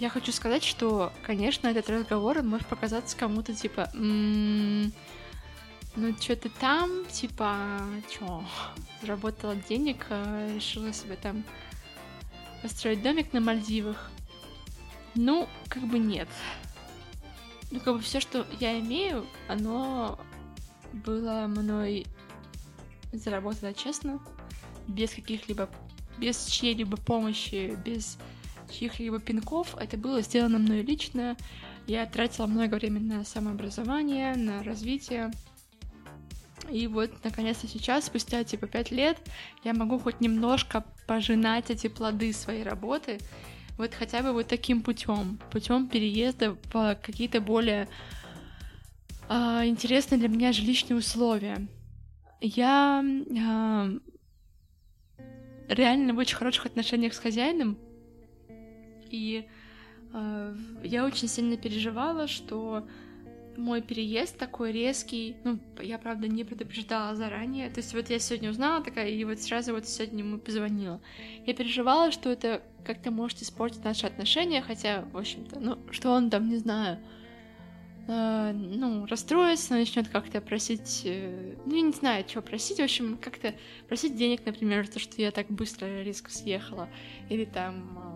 Я 0.00 0.10
хочу 0.10 0.30
сказать, 0.30 0.62
что, 0.62 1.12
конечно, 1.24 1.66
этот 1.66 1.90
разговор 1.90 2.38
он 2.38 2.48
может 2.48 2.68
показаться 2.68 3.16
кому-то 3.16 3.52
типа, 3.52 3.90
м-м, 3.94 4.92
ну 5.96 6.14
что 6.20 6.36
ты 6.36 6.50
там, 6.50 7.04
типа, 7.06 7.80
чё, 8.08 8.44
заработала 9.00 9.56
денег, 9.56 10.06
а 10.10 10.54
решила 10.54 10.92
себе 10.92 11.16
там 11.16 11.42
построить 12.62 13.02
домик 13.02 13.32
на 13.32 13.40
Мальдивах. 13.40 14.12
Ну, 15.16 15.48
как 15.68 15.82
бы 15.82 15.98
нет. 15.98 16.28
Ну, 17.72 17.80
как 17.80 17.96
бы 17.96 18.00
все, 18.00 18.20
что 18.20 18.46
я 18.60 18.78
имею, 18.78 19.26
оно 19.48 20.16
было 20.92 21.48
мной 21.48 22.06
заработано 23.12 23.74
честно, 23.74 24.20
без 24.86 25.10
каких-либо, 25.10 25.68
без 26.18 26.46
чьей-либо 26.46 26.96
помощи, 26.98 27.76
без 27.84 28.16
чьих-либо 28.70 29.20
пинков. 29.20 29.76
Это 29.78 29.96
было 29.96 30.22
сделано 30.22 30.58
мной 30.58 30.82
лично. 30.82 31.36
Я 31.86 32.06
тратила 32.06 32.46
много 32.46 32.74
времени 32.74 33.12
на 33.12 33.24
самообразование, 33.24 34.34
на 34.34 34.62
развитие. 34.62 35.30
И 36.70 36.86
вот, 36.86 37.10
наконец-то 37.24 37.66
сейчас, 37.66 38.06
спустя 38.06 38.44
типа 38.44 38.66
пять 38.66 38.90
лет, 38.90 39.16
я 39.64 39.72
могу 39.72 39.98
хоть 39.98 40.20
немножко 40.20 40.84
пожинать 41.06 41.70
эти 41.70 41.86
плоды 41.86 42.32
своей 42.32 42.62
работы, 42.62 43.18
вот 43.78 43.94
хотя 43.94 44.22
бы 44.22 44.32
вот 44.32 44.48
таким 44.48 44.82
путем, 44.82 45.38
путем 45.50 45.88
переезда 45.88 46.56
в 46.72 46.98
какие-то 47.00 47.40
более 47.40 47.88
э, 49.28 49.34
интересные 49.66 50.18
для 50.18 50.28
меня 50.28 50.52
жилищные 50.52 50.98
условия. 50.98 51.66
Я 52.40 53.02
э, 53.04 53.98
реально 55.68 56.12
в 56.12 56.18
очень 56.18 56.36
хороших 56.36 56.66
отношениях 56.66 57.14
с 57.14 57.18
хозяином, 57.18 57.78
и 59.10 59.46
э, 60.12 60.56
я 60.84 61.04
очень 61.04 61.28
сильно 61.28 61.56
переживала, 61.56 62.26
что 62.26 62.86
мой 63.58 63.82
переезд 63.82 64.38
такой 64.38 64.72
резкий, 64.72 65.36
ну, 65.44 65.58
я, 65.82 65.98
правда, 65.98 66.28
не 66.28 66.44
предупреждала 66.44 67.16
заранее, 67.16 67.68
то 67.68 67.78
есть 67.78 67.92
вот 67.92 68.08
я 68.08 68.18
сегодня 68.20 68.50
узнала 68.50 68.82
такая, 68.82 69.08
и 69.08 69.24
вот 69.24 69.40
сразу 69.40 69.74
вот 69.74 69.86
сегодня 69.86 70.20
ему 70.20 70.38
позвонила. 70.38 71.00
Я 71.44 71.54
переживала, 71.54 72.12
что 72.12 72.30
это 72.30 72.62
как-то 72.84 73.10
может 73.10 73.42
испортить 73.42 73.84
наши 73.84 74.06
отношения, 74.06 74.62
хотя, 74.62 75.04
в 75.12 75.16
общем-то, 75.16 75.58
ну, 75.58 75.78
что 75.90 76.10
он 76.12 76.30
там, 76.30 76.48
не 76.48 76.58
знаю, 76.58 76.98
э, 78.06 78.52
ну, 78.52 79.06
расстроится, 79.06 79.74
начнет 79.74 80.08
как-то 80.08 80.40
просить, 80.40 81.02
э, 81.04 81.56
ну, 81.66 81.74
я 81.74 81.82
не 81.82 81.92
знаю, 81.92 82.24
что 82.28 82.40
просить, 82.42 82.78
в 82.78 82.84
общем, 82.84 83.18
как-то 83.18 83.54
просить 83.88 84.16
денег, 84.16 84.46
например, 84.46 84.86
за 84.86 84.92
то, 84.92 84.98
что 85.00 85.20
я 85.20 85.32
так 85.32 85.48
быстро 85.48 86.02
резко 86.02 86.30
съехала, 86.30 86.88
или 87.28 87.44
там 87.44 88.07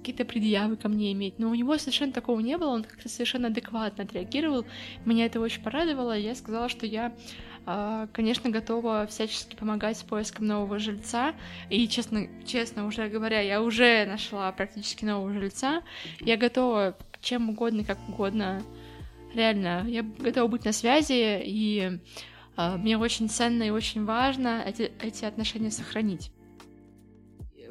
какие-то 0.00 0.24
предъявы 0.24 0.76
ко 0.76 0.88
мне 0.88 1.12
иметь. 1.12 1.38
Но 1.38 1.50
у 1.50 1.54
него 1.54 1.76
совершенно 1.78 2.12
такого 2.12 2.40
не 2.40 2.56
было, 2.56 2.70
он 2.70 2.84
как-то 2.84 3.08
совершенно 3.08 3.48
адекватно 3.48 4.04
отреагировал. 4.04 4.64
Меня 5.04 5.26
это 5.26 5.40
очень 5.40 5.62
порадовало. 5.62 6.16
Я 6.16 6.34
сказала, 6.34 6.68
что 6.68 6.86
я 6.86 7.12
а, 7.66 8.08
конечно, 8.12 8.50
готова 8.50 9.06
всячески 9.06 9.54
помогать 9.54 9.98
с 9.98 10.02
поиском 10.02 10.46
нового 10.46 10.78
жильца. 10.78 11.34
И, 11.68 11.86
честно, 11.88 12.26
честно 12.46 12.86
уже 12.86 13.08
говоря, 13.08 13.40
я 13.40 13.62
уже 13.62 14.06
нашла 14.06 14.50
практически 14.52 15.04
нового 15.04 15.32
жильца. 15.32 15.82
Я 16.20 16.36
готова 16.36 16.96
чем 17.20 17.50
угодно, 17.50 17.84
как 17.84 17.98
угодно. 18.08 18.62
Реально, 19.34 19.84
я 19.86 20.02
готова 20.02 20.48
быть 20.48 20.64
на 20.64 20.72
связи, 20.72 21.40
и 21.44 22.00
uh, 22.56 22.78
мне 22.78 22.98
очень 22.98 23.28
ценно 23.28 23.62
и 23.62 23.70
очень 23.70 24.04
важно 24.04 24.64
эти, 24.66 24.90
эти 25.00 25.24
отношения 25.24 25.70
сохранить 25.70 26.32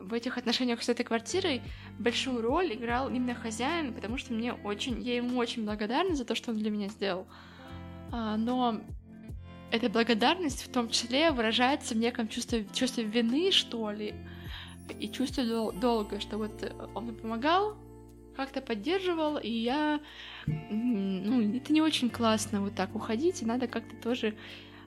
в 0.09 0.13
этих 0.13 0.37
отношениях 0.37 0.81
с 0.81 0.89
этой 0.89 1.03
квартирой 1.03 1.61
большую 1.99 2.41
роль 2.41 2.73
играл 2.73 3.09
именно 3.09 3.35
хозяин, 3.35 3.93
потому 3.93 4.17
что 4.17 4.33
мне 4.33 4.53
очень, 4.53 5.01
я 5.01 5.17
ему 5.17 5.37
очень 5.37 5.65
благодарна 5.65 6.15
за 6.15 6.25
то, 6.25 6.33
что 6.33 6.51
он 6.51 6.57
для 6.57 6.71
меня 6.71 6.87
сделал. 6.87 7.27
А, 8.11 8.37
но 8.37 8.81
эта 9.71 9.89
благодарность 9.89 10.63
в 10.63 10.71
том 10.71 10.89
числе 10.89 11.31
выражается 11.31 11.93
в 11.93 11.97
неком 11.97 12.27
чувстве, 12.27 12.65
чувстве 12.73 13.03
вины, 13.03 13.51
что 13.51 13.91
ли, 13.91 14.15
и 14.99 15.09
чувстве 15.09 15.43
дол- 15.43 15.71
долга, 15.71 16.19
что 16.19 16.37
вот 16.37 16.73
он 16.95 17.03
мне 17.03 17.13
помогал, 17.13 17.77
как-то 18.35 18.61
поддерживал, 18.61 19.37
и 19.37 19.49
я... 19.49 19.99
Ну, 20.47 21.55
это 21.57 21.73
не 21.73 21.81
очень 21.81 22.09
классно 22.09 22.61
вот 22.61 22.73
так 22.73 22.95
уходить, 22.95 23.41
и 23.41 23.45
надо 23.45 23.67
как-то 23.67 23.95
тоже 23.97 24.35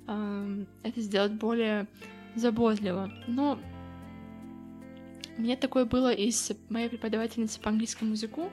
э, 0.08 0.64
это 0.82 1.00
сделать 1.00 1.32
более 1.32 1.86
заботливо. 2.34 3.12
Но 3.26 3.58
у 5.36 5.42
меня 5.42 5.56
такое 5.56 5.84
было 5.84 6.12
и 6.12 6.30
с 6.30 6.56
моей 6.68 6.88
преподавательницей 6.88 7.62
по 7.62 7.70
английскому 7.70 8.12
языку. 8.12 8.50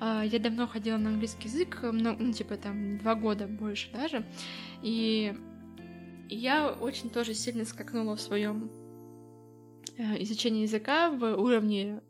А, 0.00 0.22
я 0.24 0.38
давно 0.38 0.66
ходила 0.66 0.96
на 0.96 1.10
английский 1.10 1.48
язык, 1.48 1.80
ну, 1.82 2.32
типа 2.32 2.56
там 2.56 2.98
два 2.98 3.14
года 3.14 3.46
больше 3.46 3.90
даже. 3.92 4.24
И 4.82 5.34
я 6.28 6.70
очень 6.70 7.10
тоже 7.10 7.34
сильно 7.34 7.64
скакнула 7.64 8.16
в 8.16 8.20
своем 8.20 8.70
э, 9.96 10.22
изучении 10.22 10.62
языка 10.62 11.10
в 11.10 11.36
уровне 11.36 12.00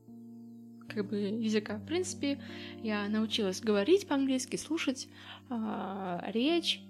как 0.88 1.08
бы 1.08 1.16
языка. 1.16 1.76
В 1.76 1.86
принципе, 1.86 2.40
я 2.82 3.08
научилась 3.08 3.60
говорить 3.60 4.08
по-английски, 4.08 4.56
слушать 4.56 5.08
э, 5.50 6.20
речь, 6.32 6.82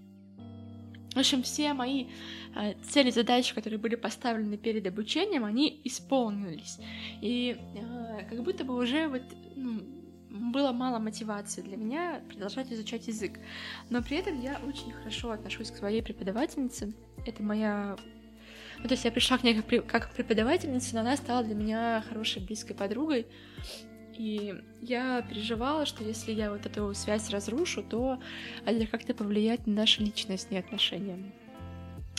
в 1.18 1.20
общем, 1.20 1.42
все 1.42 1.72
мои 1.74 2.06
э, 2.54 2.74
цели, 2.88 3.10
задачи, 3.10 3.54
которые 3.54 3.78
были 3.78 3.94
поставлены 3.94 4.56
перед 4.56 4.86
обучением, 4.86 5.44
они 5.44 5.80
исполнились. 5.84 6.78
И 7.20 7.56
э, 7.74 8.24
как 8.28 8.42
будто 8.42 8.64
бы 8.64 8.76
уже 8.76 9.08
вот 9.08 9.22
ну, 9.56 9.80
было 10.30 10.72
мало 10.72 10.98
мотивации 10.98 11.62
для 11.62 11.76
меня 11.76 12.22
продолжать 12.28 12.72
изучать 12.72 13.08
язык. 13.08 13.38
Но 13.90 14.02
при 14.02 14.18
этом 14.18 14.40
я 14.40 14.60
очень 14.66 14.92
хорошо 14.92 15.30
отношусь 15.32 15.70
к 15.70 15.76
своей 15.76 16.02
преподавательнице. 16.02 16.94
Это 17.26 17.42
моя 17.42 17.96
ну, 18.80 18.84
то 18.84 18.92
есть 18.92 19.04
я 19.04 19.10
пришла 19.10 19.38
к 19.38 19.42
ней 19.42 19.60
как 19.60 20.14
преподавательница, 20.14 20.94
но 20.94 21.00
она 21.00 21.16
стала 21.16 21.42
для 21.42 21.56
меня 21.56 22.04
хорошей 22.08 22.44
близкой 22.44 22.74
подругой. 22.74 23.26
И 24.18 24.52
я 24.82 25.22
переживала, 25.22 25.86
что 25.86 26.02
если 26.02 26.32
я 26.32 26.50
вот 26.50 26.66
эту 26.66 26.92
связь 26.92 27.30
разрушу, 27.30 27.84
то 27.84 28.18
это 28.66 28.84
как-то 28.88 29.14
повлияет 29.14 29.68
на 29.68 29.74
наши 29.74 30.02
личностные 30.02 30.58
отношения. 30.58 31.32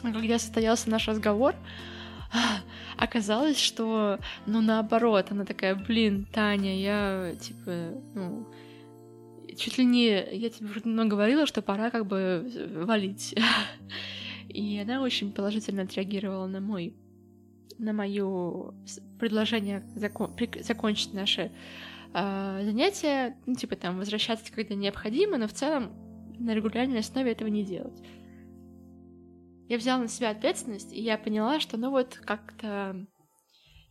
А 0.02 0.14
когда 0.14 0.40
состоялся 0.40 0.90
наш 0.90 1.10
разговор, 1.10 1.56
оказалось, 2.98 3.60
что, 3.60 4.18
ну, 4.46 4.62
наоборот, 4.62 5.28
она 5.32 5.44
такая, 5.44 5.76
блин, 5.76 6.26
Таня, 6.32 6.80
я, 6.80 7.36
типа, 7.36 8.02
ну, 8.16 8.48
чуть 9.58 9.78
ли 9.78 9.84
не, 9.84 10.08
я 10.08 10.50
тебе 10.50 10.70
уже 10.70 10.80
давно 10.80 11.04
говорила, 11.04 11.46
что 11.46 11.62
пора 11.62 11.90
как 11.90 12.06
бы 12.06 12.50
валить. 12.76 13.36
И 14.48 14.80
она 14.80 15.02
очень 15.02 15.34
положительно 15.34 15.82
отреагировала 15.82 16.48
на 16.48 16.62
мой 16.62 16.94
на 17.80 17.94
мое 17.94 18.74
предложение 19.20 19.84
закон, 19.96 20.36
закончить 20.60 21.14
наше 21.14 21.52
э, 22.14 22.62
занятие, 22.64 23.38
ну, 23.46 23.56
типа 23.56 23.76
там 23.76 23.98
возвращаться, 23.98 24.52
когда 24.54 24.76
необходимо, 24.76 25.38
но 25.38 25.48
в 25.48 25.54
целом 25.54 25.92
на 26.38 26.54
регулярной 26.54 27.00
основе 27.00 27.32
этого 27.32 27.48
не 27.48 27.64
делать. 27.64 28.00
Я 29.68 29.78
взяла 29.78 30.00
на 30.00 30.08
себя 30.08 30.32
ответственность, 30.32 30.94
и 30.94 31.02
я 31.02 31.18
поняла, 31.18 31.60
что 31.60 31.78
ну 31.78 31.92
вот 31.92 32.18
как-то 32.18 33.06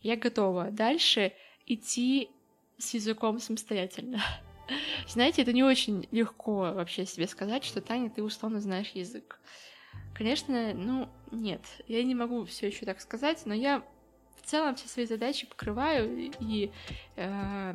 я 0.01 0.15
готова 0.15 0.71
дальше 0.71 1.33
идти 1.65 2.29
с 2.77 2.93
языком 2.93 3.39
самостоятельно. 3.39 4.21
Знаете, 5.07 5.41
это 5.41 5.53
не 5.53 5.63
очень 5.63 6.07
легко 6.11 6.73
вообще 6.73 7.05
себе 7.05 7.27
сказать, 7.27 7.63
что 7.63 7.81
Таня, 7.81 8.09
ты 8.09 8.21
условно 8.21 8.59
знаешь 8.59 8.91
язык. 8.93 9.39
Конечно, 10.13 10.73
ну, 10.73 11.09
нет, 11.31 11.61
я 11.87 12.03
не 12.03 12.15
могу 12.15 12.45
все 12.45 12.67
еще 12.67 12.85
так 12.85 13.01
сказать, 13.01 13.41
но 13.45 13.53
я 13.53 13.83
в 14.41 14.45
целом 14.45 14.75
все 14.75 14.87
свои 14.87 15.05
задачи 15.05 15.47
покрываю, 15.47 16.31
и 16.39 16.71
э, 17.15 17.73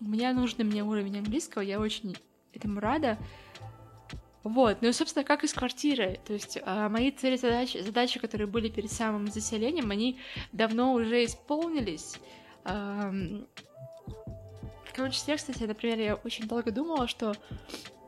меня 0.00 0.32
нужный 0.32 0.64
мне 0.64 0.82
уровень 0.82 1.18
английского, 1.18 1.62
я 1.62 1.80
очень 1.80 2.16
этому 2.52 2.80
рада. 2.80 3.18
Вот, 4.42 4.80
ну 4.80 4.88
и, 4.88 4.92
собственно, 4.92 5.24
как 5.24 5.44
и 5.44 5.46
с 5.46 5.52
квартирой. 5.52 6.18
То 6.26 6.32
есть 6.32 6.56
э, 6.56 6.88
мои 6.88 7.10
цели, 7.10 7.36
задачи, 7.36 7.78
задачи, 7.78 8.18
которые 8.18 8.46
были 8.46 8.68
перед 8.68 8.90
самым 8.90 9.26
заселением, 9.28 9.90
они 9.90 10.18
давно 10.52 10.94
уже 10.94 11.24
исполнились. 11.26 12.16
Э, 12.64 13.10
в 14.84 14.96
том 14.96 15.10
кстати, 15.10 15.62
например, 15.64 15.98
я 15.98 16.14
очень 16.16 16.48
долго 16.48 16.70
думала, 16.70 17.06
что 17.06 17.34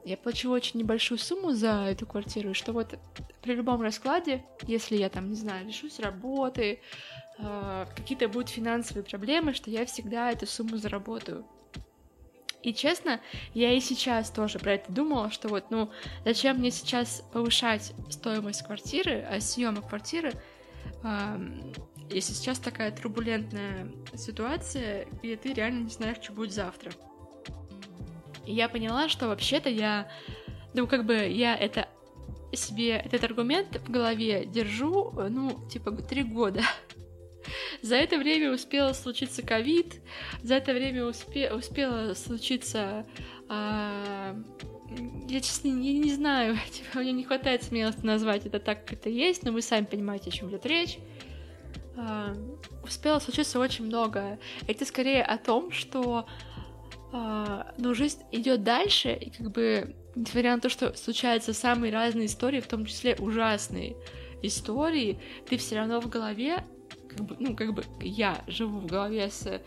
я 0.05 0.17
плачу 0.17 0.51
очень 0.51 0.81
небольшую 0.81 1.19
сумму 1.19 1.53
за 1.53 1.87
эту 1.89 2.07
квартиру, 2.07 2.51
и 2.51 2.55
что 2.55 2.73
вот 2.73 2.99
при 3.43 3.55
любом 3.55 3.83
раскладе, 3.83 4.45
если 4.67 4.97
я 4.97 5.09
там, 5.09 5.31
не 5.31 5.37
знаю, 5.37 5.67
лишусь 5.67 6.01
работы, 6.01 6.81
э, 7.39 7.87
какие-то 7.95 8.29
будут 8.29 8.49
финансовые 8.49 9.05
проблемы, 9.05 9.55
что 9.55 9.71
я 9.71 9.87
всегда 9.87 10.31
эту 10.31 10.47
сумму 10.47 10.77
заработаю. 10.77 11.47
И 12.63 12.73
честно, 12.73 13.21
я 13.55 13.73
и 13.73 13.81
сейчас 13.81 14.31
тоже 14.31 14.59
про 14.59 14.75
это 14.75 14.93
думала, 14.93 15.31
что 15.31 15.49
вот, 15.49 15.71
ну, 15.71 15.91
зачем 16.25 16.59
мне 16.59 16.71
сейчас 16.71 17.25
повышать 17.33 17.93
стоимость 18.09 18.63
квартиры, 18.63 19.27
а 19.29 19.41
съема 19.41 19.83
квартиры, 19.83 20.33
э, 21.03 21.39
если 22.11 22.35
сейчас 22.35 22.59
такая 22.59 22.91
турбулентная 22.91 23.89
ситуация, 24.15 25.07
где 25.23 25.37
ты 25.37 25.53
реально 25.53 25.85
не 25.85 25.91
знаешь, 25.91 26.19
что 26.21 26.33
будет 26.33 26.53
завтра. 26.53 26.93
И 28.47 28.53
я 28.53 28.69
поняла, 28.69 29.09
что 29.09 29.29
вообще-то 29.29 29.69
я, 29.69 30.11
ну, 30.75 30.87
как 30.87 31.05
бы 31.05 31.15
я 31.15 31.57
это 31.57 31.89
себе 32.53 32.97
этот 32.97 33.25
аргумент 33.25 33.77
в 33.77 33.91
голове 33.91 34.45
держу, 34.45 35.13
ну, 35.29 35.59
типа, 35.69 35.93
три 35.93 36.23
года. 36.23 36.63
За 37.83 37.97
это 37.97 38.19
время 38.19 38.53
успело 38.53 38.93
случиться 38.93 39.43
ковид, 39.43 40.01
за 40.43 40.55
это 40.55 40.73
время 40.73 41.05
успе 41.05 41.53
успело 41.53 42.15
случиться... 42.15 43.07
А... 43.49 44.37
Я, 45.27 45.41
честно, 45.41 45.69
не, 45.69 45.99
не 45.99 46.13
знаю, 46.13 46.59
типа, 46.71 46.99
мне 46.99 47.13
не 47.13 47.25
хватает 47.25 47.63
смелости 47.63 48.05
назвать 48.05 48.45
это 48.47 48.61
так, 48.61 48.85
как 48.85 48.93
это 48.93 49.09
есть, 49.09 49.43
но 49.43 49.51
вы 49.51 49.63
сами 49.63 49.87
понимаете, 49.87 50.29
о 50.29 50.33
чем 50.33 50.51
идет 50.51 50.67
речь. 50.67 50.99
А... 51.97 52.35
Успело 52.85 53.19
случиться 53.19 53.59
очень 53.59 53.87
много. 53.87 54.39
Это 54.67 54.85
скорее 54.85 55.23
о 55.23 55.39
том, 55.39 55.71
что 55.71 56.27
но 57.13 57.95
жизнь 57.95 58.23
идет 58.33 58.65
дальше, 58.65 59.13
и 59.13 59.31
как 59.31 59.51
бы, 59.51 59.95
несмотря 60.15 60.55
на 60.55 60.61
то, 60.61 60.69
что 60.69 60.97
случаются 60.97 61.53
самые 61.53 61.93
разные 61.93 62.27
истории, 62.27 62.61
в 62.61 62.67
том 62.67 62.87
числе 62.87 63.17
ужасные 63.17 63.97
истории, 64.43 65.21
ты 65.49 65.59
все 65.59 65.77
равно 65.77 66.01
в 66.01 66.09
голове, 66.09 66.65
как 67.09 67.27
бы, 67.27 67.37
ну, 67.39 67.55
как 67.55 67.75
бы 67.75 67.85
я 68.01 68.43
живу 68.47 68.81
в 68.81 68.87
голове 68.87 69.31
с 69.31 69.61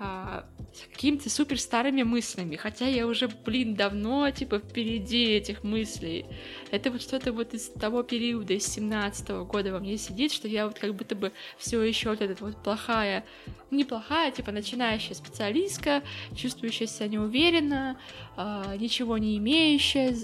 а, 0.00 0.48
с 0.72 0.86
какими-то 0.92 1.30
супер 1.30 1.58
старыми 1.58 2.02
мыслями, 2.02 2.56
хотя 2.56 2.86
я 2.86 3.06
уже, 3.06 3.28
блин, 3.28 3.74
давно, 3.74 4.30
типа, 4.30 4.58
впереди 4.58 5.24
этих 5.24 5.64
мыслей. 5.64 6.26
Это 6.70 6.90
вот 6.90 7.02
что-то 7.02 7.32
вот 7.32 7.54
из 7.54 7.68
того 7.68 8.02
периода, 8.02 8.52
из 8.54 8.66
17 8.66 9.30
-го 9.30 9.44
года 9.46 9.72
во 9.72 9.80
мне 9.80 9.96
сидит, 9.96 10.32
что 10.32 10.48
я 10.48 10.66
вот 10.66 10.78
как 10.78 10.94
будто 10.94 11.14
бы 11.14 11.32
все 11.56 11.82
еще 11.82 12.10
вот 12.10 12.20
эта 12.20 12.44
вот 12.44 12.62
плохая, 12.62 13.24
неплохая, 13.70 14.30
типа, 14.30 14.52
начинающая 14.52 15.14
специалистка, 15.14 16.02
чувствующая 16.36 16.86
себя 16.86 17.08
неуверенно, 17.08 17.98
э, 18.36 18.76
ничего 18.78 19.18
не 19.18 19.36
имеющая 19.38 20.14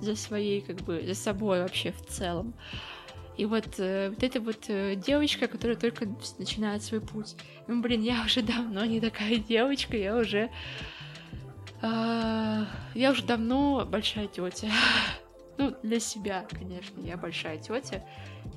за 0.00 0.16
своей, 0.16 0.60
как 0.60 0.76
бы, 0.82 1.02
за 1.06 1.14
собой 1.14 1.60
вообще 1.62 1.92
в 1.92 2.06
целом. 2.06 2.54
И 3.36 3.44
вот, 3.44 3.78
э, 3.78 4.10
вот 4.10 4.22
эта 4.22 4.40
вот 4.40 4.64
э, 4.68 4.94
девочка, 4.96 5.46
которая 5.46 5.76
только 5.76 6.06
начинает 6.38 6.82
свой 6.82 7.00
путь. 7.00 7.36
Ну, 7.66 7.82
блин, 7.82 8.02
я 8.02 8.22
уже 8.24 8.42
давно 8.42 8.84
не 8.84 9.00
такая 9.00 9.36
девочка, 9.36 9.96
я 9.96 10.16
уже... 10.16 10.50
Э, 11.82 12.64
я 12.94 13.10
уже 13.10 13.24
давно 13.24 13.86
большая 13.86 14.26
тетя. 14.26 14.68
ну, 15.58 15.74
для 15.82 16.00
себя, 16.00 16.46
конечно, 16.50 17.00
я 17.00 17.16
большая 17.16 17.58
тетя. 17.58 18.02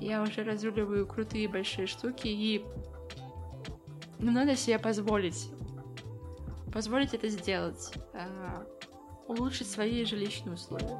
Я 0.00 0.22
уже 0.22 0.44
разруливаю 0.44 1.06
крутые 1.06 1.48
большие 1.48 1.86
штуки, 1.86 2.28
и 2.28 2.64
ну, 4.18 4.30
надо 4.32 4.56
себе 4.56 4.78
позволить. 4.78 5.50
Позволить 6.72 7.12
это 7.12 7.28
сделать. 7.28 7.92
Э, 8.14 8.64
улучшить 9.26 9.70
свои 9.70 10.04
жилищные 10.04 10.54
условия. 10.54 10.98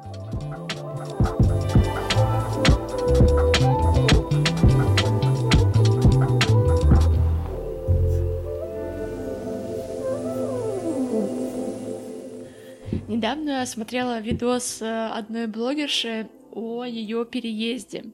Недавно 13.11 13.65
смотрела 13.65 14.21
видос 14.21 14.81
э, 14.81 15.07
одной 15.07 15.47
блогерши 15.47 16.29
о 16.49 16.85
ее 16.85 17.25
переезде. 17.25 18.05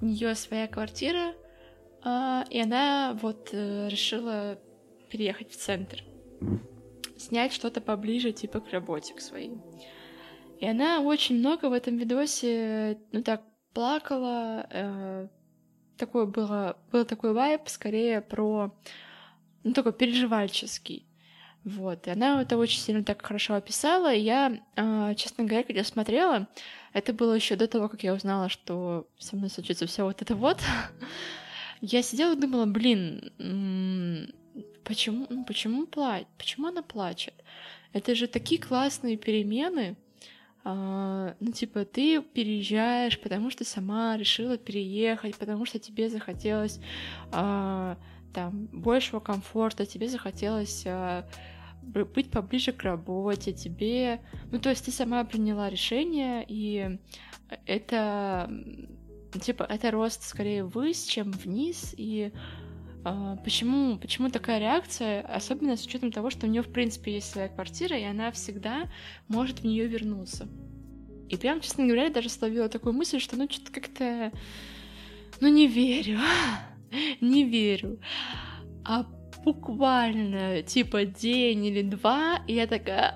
У 0.00 0.06
нее 0.06 0.34
своя 0.34 0.66
квартира, 0.66 1.34
а, 2.02 2.44
и 2.50 2.60
она 2.60 3.16
вот 3.22 3.50
э, 3.52 3.88
решила 3.88 4.58
переехать 5.08 5.52
в 5.52 5.56
центр, 5.56 6.02
снять 7.16 7.52
что-то 7.52 7.80
поближе, 7.80 8.32
типа 8.32 8.58
к 8.58 8.72
работе 8.72 9.14
к 9.14 9.20
своей. 9.20 9.52
И 10.58 10.66
она 10.66 10.98
очень 10.98 11.38
много 11.38 11.66
в 11.66 11.72
этом 11.72 11.96
видосе, 11.96 12.98
ну 13.12 13.22
так, 13.22 13.44
плакала. 13.72 14.66
Э, 14.68 15.28
такое 15.96 16.26
было, 16.26 16.76
был 16.90 17.04
такой 17.04 17.34
вайб, 17.34 17.68
скорее 17.68 18.20
про, 18.20 18.76
ну, 19.62 19.72
такой 19.74 19.92
переживальческий. 19.92 21.06
Вот, 21.64 22.06
и 22.06 22.10
она 22.10 22.40
это 22.40 22.56
очень 22.56 22.80
сильно 22.80 23.04
так 23.04 23.24
хорошо 23.24 23.54
описала, 23.54 24.12
я, 24.12 24.58
э, 24.76 25.14
честно 25.16 25.44
говоря, 25.44 25.62
когда 25.62 25.84
смотрела, 25.84 26.48
это 26.94 27.12
было 27.12 27.34
еще 27.34 27.54
до 27.54 27.66
того, 27.66 27.88
как 27.88 28.02
я 28.02 28.14
узнала, 28.14 28.48
что 28.48 29.06
со 29.18 29.36
мной 29.36 29.50
случится 29.50 29.86
все 29.86 30.04
вот 30.04 30.22
это 30.22 30.34
вот, 30.34 30.58
я 31.82 32.02
сидела 32.02 32.32
и 32.32 32.40
думала, 32.40 32.64
блин, 32.64 33.32
почему, 34.84 35.26
ну, 35.28 35.44
почему 35.44 35.86
плачет, 35.86 36.28
почему 36.38 36.68
она 36.68 36.82
плачет? 36.82 37.34
Это 37.92 38.14
же 38.14 38.26
такие 38.26 38.60
классные 38.60 39.18
перемены, 39.18 39.96
а, 40.62 41.34
ну, 41.40 41.52
типа, 41.52 41.84
ты 41.84 42.22
переезжаешь, 42.22 43.18
потому 43.20 43.50
что 43.50 43.64
сама 43.64 44.16
решила 44.16 44.58
переехать, 44.58 45.36
потому 45.36 45.64
что 45.64 45.78
тебе 45.78 46.10
захотелось 46.10 46.80
а, 47.32 47.96
там 48.34 48.68
большего 48.72 49.20
комфорта, 49.20 49.86
тебе 49.86 50.08
захотелось 50.08 50.84
а, 50.86 51.26
быть 51.82 52.30
поближе 52.30 52.72
к 52.72 52.82
работе, 52.82 53.52
тебе... 53.52 54.20
Ну, 54.50 54.58
то 54.58 54.70
есть 54.70 54.84
ты 54.84 54.90
сама 54.90 55.24
приняла 55.24 55.68
решение, 55.68 56.44
и 56.46 56.98
это, 57.66 58.50
типа, 59.40 59.64
это 59.64 59.90
рост 59.90 60.22
скорее 60.22 60.64
ввысь, 60.64 61.04
чем 61.04 61.32
вниз, 61.32 61.94
и 61.96 62.32
а, 63.04 63.36
почему, 63.36 63.98
почему 63.98 64.28
такая 64.28 64.58
реакция, 64.58 65.22
особенно 65.22 65.76
с 65.76 65.84
учетом 65.84 66.12
того, 66.12 66.30
что 66.30 66.46
у 66.46 66.50
нее 66.50 66.62
в 66.62 66.72
принципе 66.72 67.14
есть 67.14 67.30
своя 67.30 67.48
квартира, 67.48 67.96
и 67.96 68.04
она 68.04 68.30
всегда 68.30 68.90
может 69.28 69.60
в 69.60 69.64
нее 69.64 69.86
вернуться. 69.86 70.48
И 71.28 71.36
прям, 71.36 71.60
честно 71.60 71.84
говоря, 71.84 72.04
я 72.04 72.10
даже 72.10 72.28
словила 72.28 72.68
такую 72.68 72.92
мысль, 72.92 73.20
что 73.20 73.36
ну 73.36 73.48
что-то 73.48 73.72
как-то... 73.72 74.32
Ну 75.40 75.48
не 75.48 75.66
верю, 75.66 76.18
не 77.20 77.44
верю. 77.44 78.00
А 78.84 79.06
буквально 79.44 80.62
типа 80.62 81.04
день 81.04 81.66
или 81.66 81.82
два, 81.82 82.42
и 82.46 82.54
я 82.54 82.66
такая... 82.66 83.14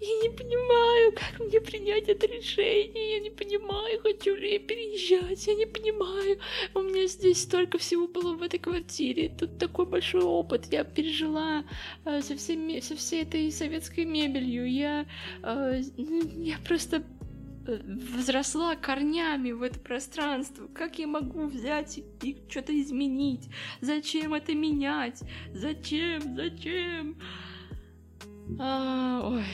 Я 0.00 0.22
не 0.22 0.28
понимаю, 0.28 1.12
как 1.12 1.40
мне 1.40 1.60
принять 1.60 2.08
это 2.08 2.26
решение. 2.26 3.14
Я 3.14 3.20
не 3.20 3.30
понимаю, 3.30 4.00
хочу 4.00 4.36
ли 4.36 4.52
я 4.52 4.58
переезжать. 4.58 5.46
Я 5.46 5.54
не 5.54 5.66
понимаю. 5.66 6.38
У 6.74 6.80
меня 6.80 7.06
здесь 7.06 7.42
столько 7.42 7.78
всего 7.78 8.06
было 8.06 8.34
в 8.34 8.42
этой 8.42 8.58
квартире. 8.58 9.28
Тут 9.28 9.58
такой 9.58 9.86
большой 9.86 10.22
опыт. 10.22 10.72
Я 10.72 10.84
пережила 10.84 11.64
э, 12.04 12.22
со, 12.22 12.36
всеми, 12.36 12.80
со 12.80 12.94
всей 12.96 13.22
этой 13.22 13.50
советской 13.50 14.04
мебелью. 14.04 14.70
Я, 14.70 15.06
э, 15.42 15.82
я 15.96 16.58
просто 16.64 17.02
возросла 17.68 18.76
корнями 18.76 19.52
в 19.52 19.62
это 19.62 19.78
пространство. 19.78 20.66
Как 20.68 20.98
я 20.98 21.06
могу 21.06 21.46
взять 21.46 21.98
и 22.22 22.36
что-то 22.48 22.78
изменить? 22.80 23.48
Зачем 23.80 24.34
это 24.34 24.54
менять? 24.54 25.22
Зачем? 25.52 26.36
Зачем? 26.36 27.16
А, 28.58 29.20
ой, 29.24 29.44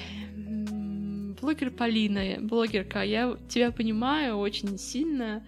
блогер 1.41 1.71
Полина, 1.71 2.39
блогерка, 2.41 3.03
я 3.03 3.37
тебя 3.49 3.73
понимаю 3.73 4.37
очень 4.37 4.79
сильно. 4.79 5.45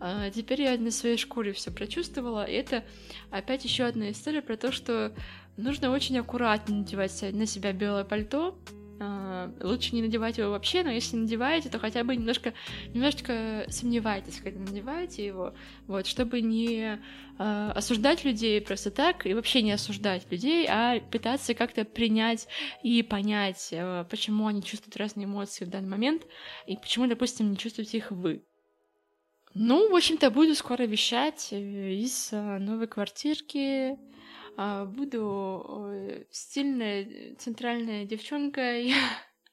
А, 0.00 0.30
теперь 0.30 0.62
я 0.62 0.78
на 0.78 0.90
своей 0.90 1.16
шкуре 1.16 1.52
все 1.52 1.70
прочувствовала. 1.70 2.44
Это 2.44 2.84
опять 3.30 3.64
еще 3.64 3.84
одна 3.84 4.10
история 4.10 4.42
про 4.42 4.56
то, 4.56 4.70
что 4.70 5.12
нужно 5.56 5.90
очень 5.90 6.18
аккуратно 6.18 6.76
надевать 6.76 7.24
на 7.32 7.46
себя 7.46 7.72
белое 7.72 8.04
пальто, 8.04 8.56
лучше 9.62 9.94
не 9.94 10.02
надевать 10.02 10.38
его 10.38 10.50
вообще, 10.50 10.82
но 10.82 10.90
если 10.90 11.16
надеваете, 11.16 11.68
то 11.68 11.78
хотя 11.78 12.04
бы 12.04 12.14
немножко, 12.14 12.54
немножечко 12.92 13.64
сомневайтесь, 13.68 14.40
когда 14.40 14.60
надеваете 14.60 15.26
его, 15.26 15.54
вот, 15.86 16.06
чтобы 16.06 16.40
не 16.40 17.00
uh, 17.38 17.70
осуждать 17.72 18.24
людей 18.24 18.60
просто 18.60 18.90
так 18.90 19.26
и 19.26 19.34
вообще 19.34 19.62
не 19.62 19.72
осуждать 19.72 20.30
людей, 20.30 20.66
а 20.68 21.00
пытаться 21.00 21.54
как-то 21.54 21.84
принять 21.84 22.46
и 22.82 23.02
понять, 23.02 23.70
uh, 23.72 24.06
почему 24.08 24.46
они 24.46 24.62
чувствуют 24.62 24.96
разные 24.96 25.26
эмоции 25.26 25.64
в 25.64 25.70
данный 25.70 25.88
момент 25.88 26.22
и 26.66 26.76
почему, 26.76 27.06
допустим, 27.06 27.50
не 27.50 27.56
чувствуете 27.56 27.98
их 27.98 28.10
вы. 28.10 28.44
Ну, 29.54 29.90
в 29.90 29.94
общем-то, 29.94 30.30
буду 30.30 30.54
скоро 30.54 30.82
вещать 30.82 31.48
э, 31.52 31.92
из 31.92 32.32
новой 32.32 32.88
квартирки, 32.88 33.96
а, 34.56 34.84
буду 34.84 36.26
стильная 36.30 37.34
центральная 37.38 38.04
девчонка 38.04 38.78
и 38.78 38.92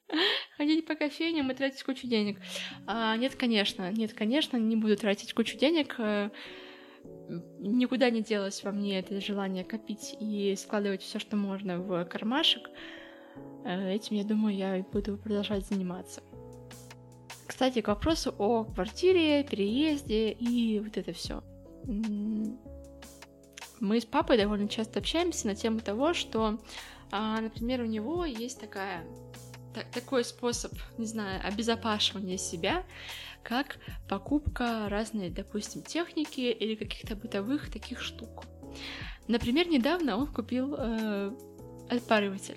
ходить 0.56 0.86
по 0.86 0.94
кофейням 0.94 1.50
и 1.50 1.54
тратить 1.54 1.82
кучу 1.82 2.06
денег. 2.06 2.38
А, 2.86 3.16
нет, 3.16 3.34
конечно, 3.34 3.90
нет, 3.90 4.12
конечно, 4.12 4.56
не 4.56 4.76
буду 4.76 4.96
тратить 4.96 5.34
кучу 5.34 5.58
денег. 5.58 5.96
Э, 5.98 6.30
никуда 7.58 8.10
не 8.10 8.22
делось 8.22 8.62
во 8.62 8.72
мне 8.72 8.98
это 8.98 9.20
желание 9.20 9.64
копить 9.64 10.14
и 10.20 10.54
складывать 10.56 11.02
все, 11.02 11.18
что 11.18 11.36
можно 11.36 11.78
в 11.78 12.04
кармашек. 12.04 12.70
Э, 13.64 13.92
этим, 13.92 14.16
я 14.16 14.24
думаю, 14.24 14.56
я 14.56 14.84
буду 14.92 15.16
продолжать 15.16 15.66
заниматься. 15.66 16.22
Кстати, 17.52 17.82
к 17.82 17.88
вопросу 17.88 18.34
о 18.38 18.64
квартире, 18.64 19.44
переезде 19.44 20.30
и 20.30 20.80
вот 20.80 20.96
это 20.96 21.12
все. 21.12 21.44
Мы 21.84 22.56
с 24.00 24.06
папой 24.06 24.38
довольно 24.38 24.68
часто 24.68 25.00
общаемся 25.00 25.48
на 25.48 25.54
тему 25.54 25.80
того, 25.80 26.14
что, 26.14 26.58
а, 27.10 27.42
например, 27.42 27.82
у 27.82 27.84
него 27.84 28.24
есть 28.24 28.58
такая 28.58 29.04
такой 29.92 30.24
способ, 30.24 30.72
не 30.96 31.04
знаю, 31.04 31.46
обезопашивания 31.46 32.38
себя, 32.38 32.86
как 33.42 33.76
покупка 34.08 34.88
разной, 34.88 35.28
допустим, 35.28 35.82
техники 35.82 36.40
или 36.40 36.74
каких-то 36.74 37.16
бытовых 37.16 37.70
таких 37.70 38.00
штук. 38.00 38.44
Например, 39.28 39.68
недавно 39.68 40.16
он 40.16 40.26
купил 40.26 40.74
э, 40.78 41.32
отпариватель. 41.90 42.56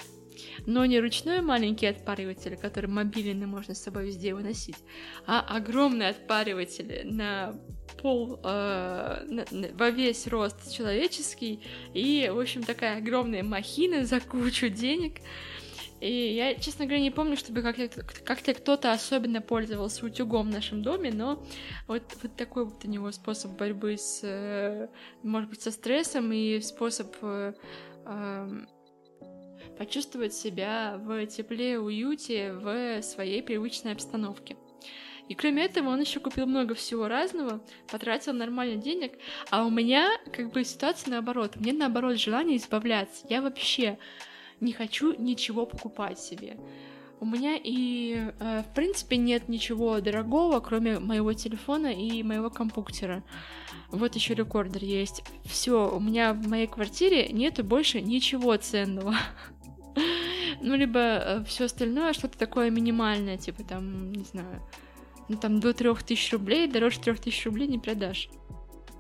Но 0.65 0.85
не 0.85 0.99
ручной 0.99 1.41
маленький 1.41 1.87
отпариватель, 1.87 2.57
который 2.57 2.89
мобильный 2.89 3.45
можно 3.45 3.75
с 3.75 3.83
собой 3.83 4.07
везде 4.07 4.33
выносить, 4.33 4.77
а 5.25 5.41
огромный 5.41 6.09
отпариватель 6.09 7.07
на 7.11 7.55
пол 8.01 8.39
э, 8.43 9.71
во 9.73 9.89
весь 9.89 10.27
рост 10.27 10.71
человеческий, 10.73 11.61
и, 11.93 12.29
в 12.33 12.39
общем, 12.39 12.63
такая 12.63 12.97
огромная 12.97 13.43
махина 13.43 14.05
за 14.05 14.19
кучу 14.19 14.69
денег. 14.69 15.21
И 16.01 16.35
я, 16.35 16.55
честно 16.55 16.85
говоря, 16.85 17.01
не 17.01 17.11
помню, 17.11 17.37
чтобы 17.37 17.61
как-то, 17.61 17.87
как-то 18.03 18.53
кто-то 18.53 18.91
особенно 18.91 19.41
пользовался 19.41 20.05
утюгом 20.05 20.49
в 20.49 20.53
нашем 20.53 20.83
доме, 20.83 21.11
но 21.11 21.43
вот, 21.87 22.03
вот 22.21 22.35
такой 22.35 22.65
вот 22.65 22.83
у 22.83 22.87
него 22.87 23.11
способ 23.11 23.51
борьбы 23.57 23.97
с, 23.97 24.19
э, 24.23 24.87
может 25.23 25.49
быть, 25.49 25.61
со 25.61 25.71
стрессом 25.71 26.31
и 26.33 26.59
способ 26.59 27.15
э, 27.21 27.53
э, 28.05 28.49
почувствовать 29.77 30.33
себя 30.33 30.99
в 31.03 31.25
тепле, 31.27 31.79
уюте, 31.79 32.53
в 32.53 33.01
своей 33.01 33.41
привычной 33.41 33.93
обстановке. 33.93 34.55
И 35.27 35.33
кроме 35.33 35.65
этого, 35.65 35.89
он 35.89 36.01
еще 36.01 36.19
купил 36.19 36.45
много 36.45 36.75
всего 36.75 37.07
разного, 37.07 37.59
потратил 37.89 38.33
нормально 38.33 38.75
денег, 38.75 39.13
а 39.49 39.65
у 39.65 39.69
меня 39.69 40.09
как 40.31 40.51
бы 40.51 40.63
ситуация 40.63 41.11
наоборот. 41.11 41.55
Мне 41.55 41.73
наоборот 41.73 42.19
желание 42.19 42.57
избавляться. 42.57 43.25
Я 43.29 43.41
вообще 43.41 43.97
не 44.59 44.71
хочу 44.71 45.19
ничего 45.19 45.65
покупать 45.65 46.19
себе. 46.19 46.57
У 47.19 47.25
меня 47.25 47.57
и, 47.61 48.31
э, 48.39 48.63
в 48.69 48.75
принципе, 48.75 49.17
нет 49.17 49.47
ничего 49.47 49.99
дорогого, 50.01 50.59
кроме 50.59 50.99
моего 50.99 51.33
телефона 51.33 51.87
и 51.87 52.21
моего 52.23 52.49
компьютера. 52.49 53.23
Вот 53.89 54.15
еще 54.15 54.33
рекордер 54.33 54.83
есть. 54.83 55.23
Все, 55.45 55.89
у 55.89 55.99
меня 55.99 56.33
в 56.33 56.47
моей 56.47 56.67
квартире 56.67 57.29
нету 57.29 57.63
больше 57.63 58.01
ничего 58.01 58.55
ценного. 58.57 59.15
Ну, 60.65 60.75
либо 60.75 60.99
э, 60.99 61.43
все 61.45 61.65
остальное 61.65 62.13
что-то 62.13 62.39
такое 62.39 62.71
минимальное, 62.71 63.37
типа 63.37 63.63
там, 63.63 64.11
не 64.11 64.23
знаю, 64.23 64.67
ну 65.29 65.37
там 65.37 65.59
до 65.59 65.75
трех 65.75 66.01
тысяч 66.01 66.33
рублей, 66.33 66.67
дороже 66.67 66.99
трех 66.99 67.19
тысяч 67.19 67.45
рублей 67.45 67.67
не 67.67 67.77
продашь. 67.77 68.29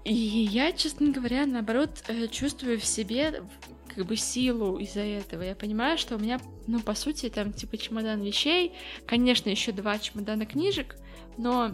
И 0.03 0.13
я, 0.13 0.71
честно 0.73 1.11
говоря, 1.11 1.47
наоборот, 1.47 2.03
э, 2.07 2.27
чувствую 2.27 2.79
в 2.79 2.85
себе 2.85 3.41
как 3.87 4.05
бы 4.05 4.15
силу 4.15 4.77
из-за 4.77 4.99
этого. 4.99 5.41
Я 5.41 5.55
понимаю, 5.55 5.97
что 5.97 6.17
у 6.17 6.19
меня, 6.19 6.39
ну, 6.67 6.81
по 6.81 6.93
сути, 6.93 7.29
там, 7.29 7.51
типа, 7.51 7.77
чемодан 7.77 8.21
вещей, 8.21 8.73
конечно, 9.07 9.49
еще 9.49 9.71
два 9.71 9.97
чемодана 9.97 10.45
книжек, 10.45 10.95
но 11.35 11.71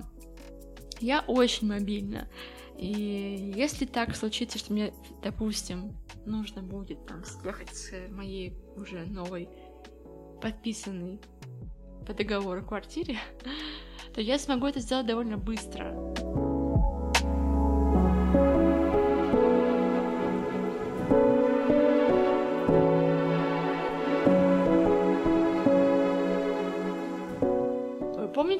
я 1.02 1.20
очень 1.28 1.68
мобильна. 1.68 2.30
И 2.78 3.54
если 3.58 3.86
так 3.86 4.16
случится, 4.16 4.58
что 4.58 4.72
мне, 4.72 4.94
допустим, 5.22 5.98
нужно 6.26 6.62
будет 6.62 7.06
там 7.06 7.26
съехать 7.26 7.76
с 7.76 7.92
моей 8.10 8.54
уже 8.78 9.06
новой 9.06 9.50
подписанной 10.42 11.20
по 12.06 12.14
договору 12.14 12.64
квартире, 12.66 13.18
то 14.14 14.22
я 14.22 14.40
смогу 14.40 14.68
это 14.68 14.80
сделать 14.80 15.06
довольно 15.06 15.38
быстро. 15.38 15.96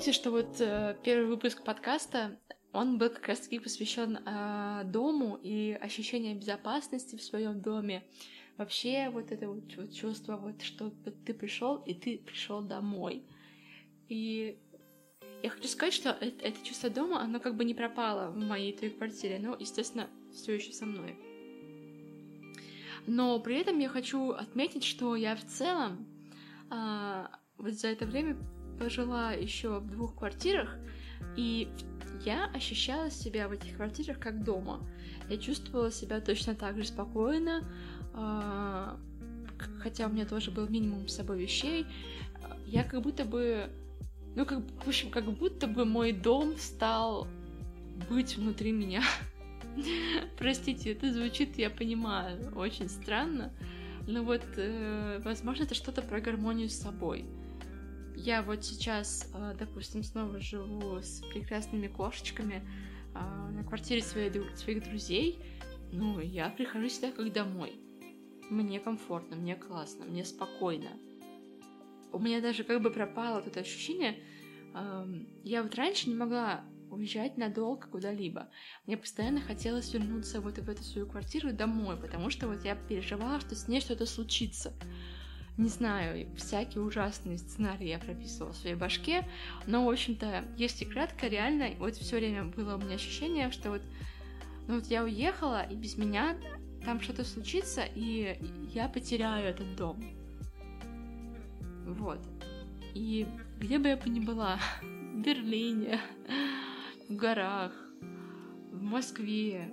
помните, 0.02 0.13
что 0.13 0.32
вот 0.32 0.60
э, 0.60 0.96
первый 1.04 1.28
выпуск 1.28 1.63
подкаста, 1.63 2.39
он 2.74 2.98
был 2.98 3.10
как 3.10 3.28
раз-таки 3.28 3.60
посвящен 3.60 4.17
э, 4.17 4.84
дому 4.86 5.38
и 5.41 5.78
ощущению 5.80 6.38
безопасности 6.38 7.15
в 7.15 7.22
своем 7.22 7.62
доме. 7.62 8.04
Вообще 8.57 9.09
вот 9.09 9.31
это 9.31 9.47
вот, 9.47 9.63
вот 9.75 9.93
чувство, 9.93 10.37
вот 10.37 10.61
что 10.61 10.91
ты 11.25 11.33
пришел 11.33 11.77
и 11.77 11.93
ты 11.93 12.17
пришел 12.17 12.61
домой. 12.61 13.23
И 14.07 14.59
я 15.41 15.49
хочу 15.49 15.67
сказать, 15.67 15.93
что 15.93 16.09
это, 16.09 16.45
это 16.45 16.65
чувство 16.65 16.89
дома, 16.89 17.21
оно 17.21 17.39
как 17.39 17.55
бы 17.55 17.65
не 17.65 17.73
пропало 17.73 18.29
в 18.29 18.37
моей 18.37 18.77
той 18.77 18.89
квартире, 18.89 19.39
но, 19.39 19.55
естественно, 19.59 20.07
все 20.33 20.53
еще 20.53 20.73
со 20.73 20.85
мной. 20.85 21.17
Но 23.07 23.39
при 23.39 23.57
этом 23.59 23.79
я 23.79 23.89
хочу 23.89 24.31
отметить, 24.31 24.83
что 24.83 25.15
я 25.15 25.35
в 25.35 25.43
целом 25.45 26.05
а, 26.69 27.31
вот 27.57 27.73
за 27.73 27.87
это 27.87 28.05
время 28.05 28.37
пожила 28.79 29.31
еще 29.31 29.79
в 29.79 29.89
двух 29.89 30.17
квартирах, 30.17 30.75
и 31.35 31.67
я 32.23 32.45
ощущала 32.53 33.09
себя 33.09 33.47
в 33.47 33.51
этих 33.51 33.75
квартирах 33.75 34.19
как 34.19 34.43
дома. 34.43 34.87
Я 35.29 35.37
чувствовала 35.37 35.91
себя 35.91 36.21
точно 36.21 36.55
так 36.55 36.77
же 36.77 36.85
спокойно, 36.85 37.63
хотя 38.13 40.08
у 40.08 40.10
меня 40.10 40.26
тоже 40.26 40.52
был 40.52 40.67
минимум 40.67 41.08
с 41.08 41.15
собой 41.15 41.41
вещей. 41.41 41.86
Я 42.65 42.84
как 42.84 43.02
будто 43.02 43.26
бы 43.26 43.69
ну, 44.36 44.45
как, 44.45 44.60
в 44.86 44.88
общем, 44.88 45.10
как 45.10 45.26
будто 45.26 45.67
бы 45.67 45.86
мой 45.86 46.13
дом 46.13 46.58
стал 46.58 47.28
быть 48.10 48.38
внутри 48.38 48.71
меня. 48.71 49.04
Простите, 50.38 50.93
это 50.93 51.12
звучит, 51.12 51.58
я 51.58 51.69
понимаю, 51.69 52.54
очень 52.56 52.89
странно, 52.89 53.54
но 54.08 54.24
вот, 54.24 54.43
э, 54.56 55.21
возможно, 55.24 55.63
это 55.63 55.76
что-то 55.76 56.02
про 56.02 56.21
гармонию 56.21 56.69
с 56.69 56.76
собой. 56.76 57.26
Я 58.15 58.41
вот 58.41 58.63
сейчас, 58.63 59.30
э, 59.34 59.56
допустим, 59.60 60.04
снова 60.04 60.39
живу 60.39 60.97
с 61.02 61.21
прекрасными 61.34 61.88
кошечками 61.88 62.63
э, 63.13 63.52
на 63.52 63.63
квартире 63.63 64.02
своих, 64.02 64.58
своих 64.58 64.84
друзей, 64.84 65.39
ну, 65.91 66.19
я 66.21 66.50
прихожу 66.50 66.88
сюда 66.88 67.12
как 67.12 67.32
домой. 67.34 67.74
Мне 68.51 68.79
комфортно, 68.79 69.35
мне 69.35 69.55
классно, 69.55 70.05
мне 70.05 70.23
спокойно 70.23 70.89
у 72.11 72.19
меня 72.19 72.41
даже 72.41 72.63
как 72.63 72.81
бы 72.81 72.91
пропало 72.91 73.39
это 73.45 73.61
ощущение. 73.61 74.19
Я 75.43 75.63
вот 75.63 75.75
раньше 75.75 76.09
не 76.09 76.15
могла 76.15 76.63
уезжать 76.89 77.37
надолго 77.37 77.87
куда-либо. 77.87 78.49
Мне 78.85 78.97
постоянно 78.97 79.39
хотелось 79.39 79.93
вернуться 79.93 80.41
вот 80.41 80.57
в 80.57 80.69
эту 80.69 80.83
свою 80.83 81.07
квартиру 81.07 81.53
домой, 81.53 81.97
потому 81.97 82.29
что 82.29 82.47
вот 82.47 82.63
я 82.65 82.75
переживала, 82.75 83.39
что 83.39 83.55
с 83.55 83.67
ней 83.67 83.79
что-то 83.79 84.05
случится. 84.05 84.73
Не 85.57 85.69
знаю, 85.69 86.27
всякие 86.37 86.81
ужасные 86.81 87.37
сценарии 87.37 87.87
я 87.87 87.99
прописывала 87.99 88.53
в 88.53 88.57
своей 88.57 88.75
башке, 88.75 89.27
но, 89.67 89.85
в 89.85 89.89
общем-то, 89.89 90.45
если 90.57 90.85
кратко, 90.85 91.27
реально, 91.27 91.69
вот 91.77 91.95
все 91.95 92.17
время 92.17 92.45
было 92.45 92.75
у 92.75 92.79
меня 92.79 92.95
ощущение, 92.95 93.51
что 93.51 93.71
вот, 93.71 93.81
ну 94.67 94.75
вот 94.75 94.85
я 94.87 95.03
уехала, 95.03 95.63
и 95.63 95.75
без 95.75 95.97
меня 95.97 96.37
там 96.86 97.00
что-то 97.02 97.24
случится, 97.24 97.84
и 97.96 98.38
я 98.74 98.88
потеряю 98.88 99.48
этот 99.48 99.76
дом. 99.76 100.04
Вот. 101.86 102.20
И 102.94 103.28
где 103.60 103.80
бы 103.80 103.89
я 103.89 103.98
бы 103.98 104.10
ни 104.10 104.20
была, 104.20 104.60
в 104.82 105.22
Берлине, 105.22 106.00
в 107.10 107.15
горах, 107.15 107.74
в 108.72 108.82
Москве, 108.82 109.70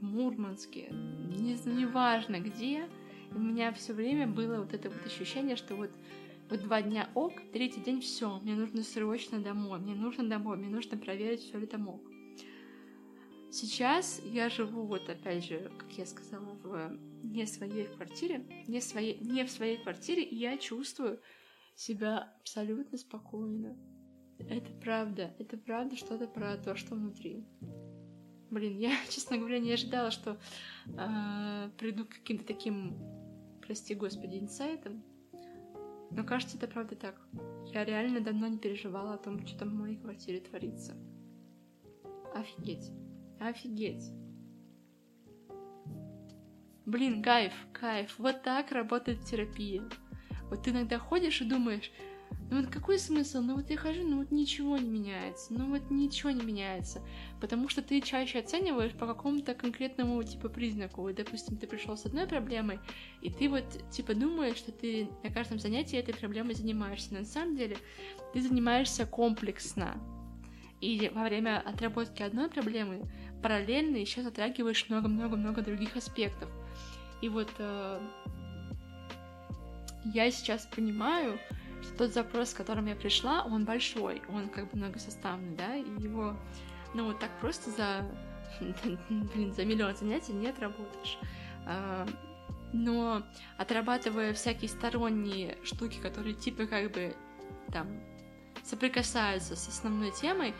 в 0.00 0.04
Мурманске, 0.04 0.88
не, 0.90 1.56
неважно 1.66 2.40
где, 2.40 2.88
у 3.32 3.38
меня 3.38 3.72
все 3.72 3.92
время 3.92 4.26
было 4.26 4.60
вот 4.60 4.74
это 4.74 4.90
вот 4.90 5.06
ощущение, 5.06 5.56
что 5.56 5.76
вот 5.76 5.90
вот 6.50 6.62
два 6.62 6.82
дня 6.82 7.08
ок, 7.14 7.34
третий 7.52 7.80
день 7.80 8.00
все, 8.00 8.40
мне 8.40 8.54
нужно 8.54 8.82
срочно 8.82 9.38
домой, 9.38 9.78
мне 9.78 9.94
нужно 9.94 10.28
домой, 10.28 10.56
мне 10.56 10.68
нужно 10.68 10.98
проверить, 10.98 11.40
все 11.40 11.58
ли 11.58 11.66
там 11.66 11.88
ок. 11.88 12.02
Сейчас 13.52 14.20
я 14.24 14.48
живу, 14.48 14.84
вот 14.84 15.08
опять 15.08 15.44
же, 15.44 15.70
как 15.76 15.90
я 15.92 16.06
сказала, 16.06 16.54
в 16.62 16.96
не 17.24 17.46
своей 17.46 17.86
квартире, 17.86 18.44
не, 18.68 18.80
своей, 18.80 19.18
не 19.20 19.44
в 19.44 19.50
своей 19.50 19.76
квартире, 19.76 20.22
и 20.22 20.36
я 20.36 20.56
чувствую, 20.56 21.20
себя 21.74 22.32
абсолютно 22.40 22.98
спокойно. 22.98 23.76
Это 24.38 24.70
правда, 24.80 25.34
это 25.38 25.56
правда 25.56 25.96
что-то 25.96 26.26
про 26.26 26.56
то, 26.58 26.76
что 26.76 26.94
внутри. 26.94 27.44
Блин, 28.50 28.78
я, 28.78 28.92
честно 29.08 29.38
говоря, 29.38 29.58
не 29.58 29.72
ожидала, 29.72 30.10
что 30.10 30.38
э, 30.86 31.70
приду 31.78 32.04
к 32.04 32.10
каким-то 32.10 32.44
таким, 32.44 32.96
прости 33.62 33.94
господи, 33.94 34.38
инсайтам. 34.38 35.02
Но 36.10 36.24
кажется, 36.24 36.56
это 36.56 36.68
правда 36.68 36.96
так. 36.96 37.20
Я 37.72 37.84
реально 37.84 38.20
давно 38.20 38.48
не 38.48 38.58
переживала 38.58 39.14
о 39.14 39.18
том, 39.18 39.46
что 39.46 39.58
там 39.58 39.70
в 39.70 39.74
моей 39.74 39.96
квартире 39.96 40.40
творится. 40.40 40.96
Офигеть. 42.34 42.90
Офигеть. 43.40 44.12
Блин, 46.84 47.22
кайф, 47.22 47.54
кайф. 47.72 48.14
Вот 48.18 48.42
так 48.42 48.70
работает 48.70 49.24
терапия. 49.24 49.82
Вот 50.50 50.62
ты 50.62 50.70
иногда 50.70 50.98
ходишь 50.98 51.40
и 51.40 51.44
думаешь, 51.44 51.90
ну 52.50 52.60
вот 52.60 52.70
какой 52.70 52.98
смысл? 52.98 53.40
Ну 53.40 53.56
вот 53.56 53.70
я 53.70 53.76
хожу, 53.76 54.02
ну 54.02 54.18
вот 54.18 54.30
ничего 54.30 54.76
не 54.76 54.88
меняется, 54.88 55.54
ну 55.54 55.70
вот 55.70 55.90
ничего 55.90 56.30
не 56.30 56.42
меняется, 56.42 57.00
потому 57.40 57.68
что 57.68 57.80
ты 57.80 58.00
чаще 58.00 58.40
оцениваешь 58.40 58.92
по 58.92 59.06
какому-то 59.06 59.54
конкретному 59.54 60.22
типа 60.22 60.48
признаку. 60.48 61.02
Вот, 61.02 61.14
допустим, 61.14 61.56
ты 61.56 61.66
пришел 61.66 61.96
с 61.96 62.06
одной 62.06 62.26
проблемой, 62.26 62.80
и 63.22 63.30
ты 63.30 63.48
вот 63.48 63.64
типа 63.90 64.14
думаешь, 64.14 64.56
что 64.56 64.72
ты 64.72 65.08
на 65.22 65.30
каждом 65.30 65.58
занятии 65.58 65.98
этой 65.98 66.14
проблемой 66.14 66.54
занимаешься, 66.54 67.14
но 67.14 67.20
на 67.20 67.24
самом 67.24 67.56
деле 67.56 67.76
ты 68.32 68.42
занимаешься 68.42 69.06
комплексно. 69.06 69.94
И 70.80 71.10
во 71.14 71.24
время 71.24 71.60
отработки 71.60 72.22
одной 72.22 72.48
проблемы 72.48 73.02
параллельно 73.42 73.96
еще 73.96 74.22
затрагиваешь 74.22 74.88
много-много-много 74.88 75.62
других 75.62 75.96
аспектов. 75.96 76.48
И 77.20 77.28
вот 77.28 77.50
э, 77.58 78.00
я 80.14 80.30
сейчас 80.30 80.66
понимаю, 80.66 81.38
что 81.82 81.98
тот 81.98 82.12
запрос, 82.12 82.50
с 82.50 82.54
которым 82.54 82.86
я 82.86 82.96
пришла, 82.96 83.44
он 83.44 83.64
большой, 83.64 84.22
он 84.28 84.48
как 84.48 84.70
бы 84.70 84.78
многосоставный, 84.78 85.56
да, 85.56 85.76
и 85.76 85.84
его, 86.00 86.36
ну, 86.94 87.06
вот 87.06 87.18
так 87.18 87.30
просто 87.40 87.70
за, 87.70 88.10
блин, 88.60 89.52
за 89.52 89.64
миллион 89.64 89.96
занятий 89.96 90.32
не 90.32 90.48
отработаешь. 90.48 91.18
А, 91.66 92.06
но 92.72 93.22
отрабатывая 93.58 94.32
всякие 94.32 94.68
сторонние 94.68 95.58
штуки, 95.64 95.98
которые 95.98 96.34
типа 96.34 96.66
как 96.66 96.92
бы 96.92 97.14
там 97.72 97.88
соприкасаются 98.64 99.56
с 99.56 99.68
основной 99.68 100.12
темой, 100.12 100.54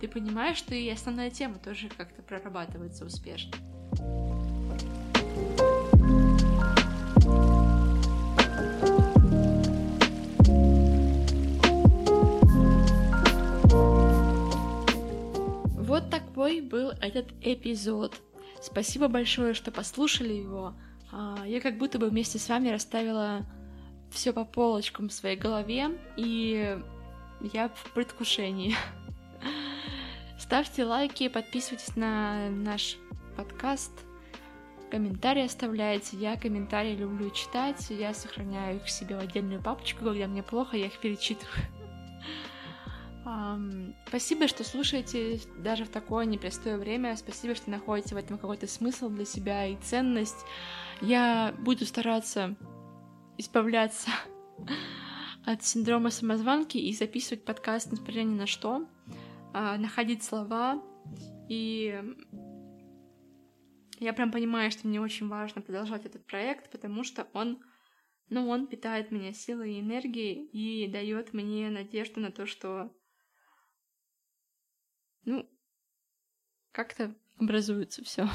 ты 0.00 0.08
понимаешь, 0.08 0.58
что 0.58 0.74
и 0.74 0.88
основная 0.88 1.30
тема 1.30 1.58
тоже 1.58 1.88
как-то 1.88 2.22
прорабатывается 2.22 3.04
успешно. 3.04 3.52
Вот 15.74 16.10
такой 16.10 16.60
был 16.60 16.90
этот 17.00 17.32
эпизод. 17.40 18.20
Спасибо 18.60 19.08
большое, 19.08 19.54
что 19.54 19.72
послушали 19.72 20.34
его. 20.34 20.74
А, 21.10 21.44
я 21.46 21.60
как 21.60 21.78
будто 21.78 21.98
бы 21.98 22.08
вместе 22.08 22.38
с 22.38 22.48
вами 22.48 22.68
расставила 22.68 23.46
все 24.10 24.32
по 24.32 24.44
полочкам 24.44 25.08
в 25.08 25.12
своей 25.12 25.36
голове, 25.36 25.98
и 26.16 26.78
я 27.52 27.68
в 27.68 27.92
предвкушении. 27.92 28.74
Ставьте 30.48 30.86
лайки, 30.86 31.28
подписывайтесь 31.28 31.94
на 31.94 32.48
наш 32.48 32.96
подкаст, 33.36 33.92
комментарии 34.90 35.44
оставляйте. 35.44 36.16
Я 36.16 36.38
комментарии 36.38 36.96
люблю 36.96 37.28
читать, 37.28 37.84
я 37.90 38.14
сохраняю 38.14 38.76
их 38.78 38.88
себе 38.88 39.16
в 39.16 39.18
отдельную 39.18 39.62
папочку, 39.62 40.06
когда 40.06 40.26
мне 40.26 40.42
плохо, 40.42 40.78
я 40.78 40.86
их 40.86 40.98
перечитываю. 41.00 41.52
Спасибо, 44.06 44.48
что 44.48 44.64
слушаете 44.64 45.38
даже 45.58 45.84
в 45.84 45.90
такое 45.90 46.24
непростое 46.24 46.78
время. 46.78 47.14
Спасибо, 47.18 47.54
что 47.54 47.70
находите 47.70 48.14
в 48.14 48.18
этом 48.18 48.38
какой-то 48.38 48.66
смысл 48.66 49.10
для 49.10 49.26
себя 49.26 49.66
и 49.66 49.76
ценность. 49.76 50.46
Я 51.02 51.54
буду 51.58 51.84
стараться 51.84 52.56
избавляться 53.36 54.08
от 55.44 55.62
синдрома 55.62 56.08
самозванки 56.08 56.78
и 56.78 56.94
записывать 56.94 57.44
подкаст, 57.44 57.92
несмотря 57.92 58.22
ни 58.22 58.34
на 58.34 58.46
что, 58.46 58.86
находить 59.78 60.22
слова. 60.22 60.82
И 61.48 62.02
я 64.00 64.12
прям 64.12 64.30
понимаю, 64.30 64.70
что 64.70 64.86
мне 64.86 65.00
очень 65.00 65.28
важно 65.28 65.62
продолжать 65.62 66.04
этот 66.06 66.24
проект, 66.26 66.70
потому 66.70 67.02
что 67.04 67.26
он, 67.32 67.62
ну, 68.28 68.48
он 68.48 68.66
питает 68.66 69.10
меня 69.10 69.32
силой 69.32 69.74
и 69.74 69.80
энергией 69.80 70.46
и 70.46 70.88
дает 70.88 71.32
мне 71.32 71.70
надежду 71.70 72.20
на 72.20 72.30
то, 72.30 72.46
что 72.46 72.94
ну, 75.24 75.48
как-то 76.72 77.14
образуется 77.38 78.04
все. 78.04 78.28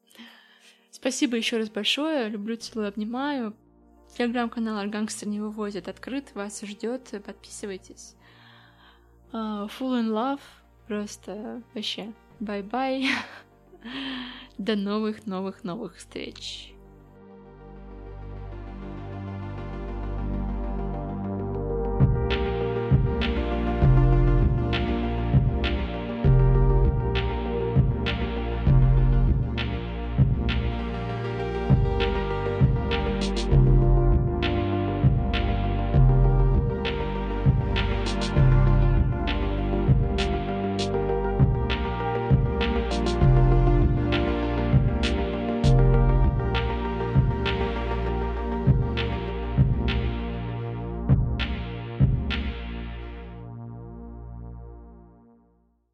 Спасибо 0.90 1.36
еще 1.36 1.58
раз 1.58 1.70
большое. 1.70 2.28
Люблю, 2.28 2.56
целую, 2.56 2.88
обнимаю. 2.88 3.56
Телеграм-канал 4.16 4.78
Аргангстер 4.78 5.28
не 5.28 5.40
вывозит 5.40 5.88
открыт, 5.88 6.34
вас 6.34 6.60
ждет. 6.62 7.14
Подписывайтесь. 7.24 8.14
Uh, 9.32 9.66
full 9.68 9.98
in 9.98 10.10
love. 10.10 10.40
Просто 10.86 11.62
вообще. 11.74 12.12
Bye-bye. 12.40 13.08
До 14.58 14.76
новых, 14.76 15.26
новых, 15.26 15.64
новых 15.64 15.96
встреч. 15.96 16.71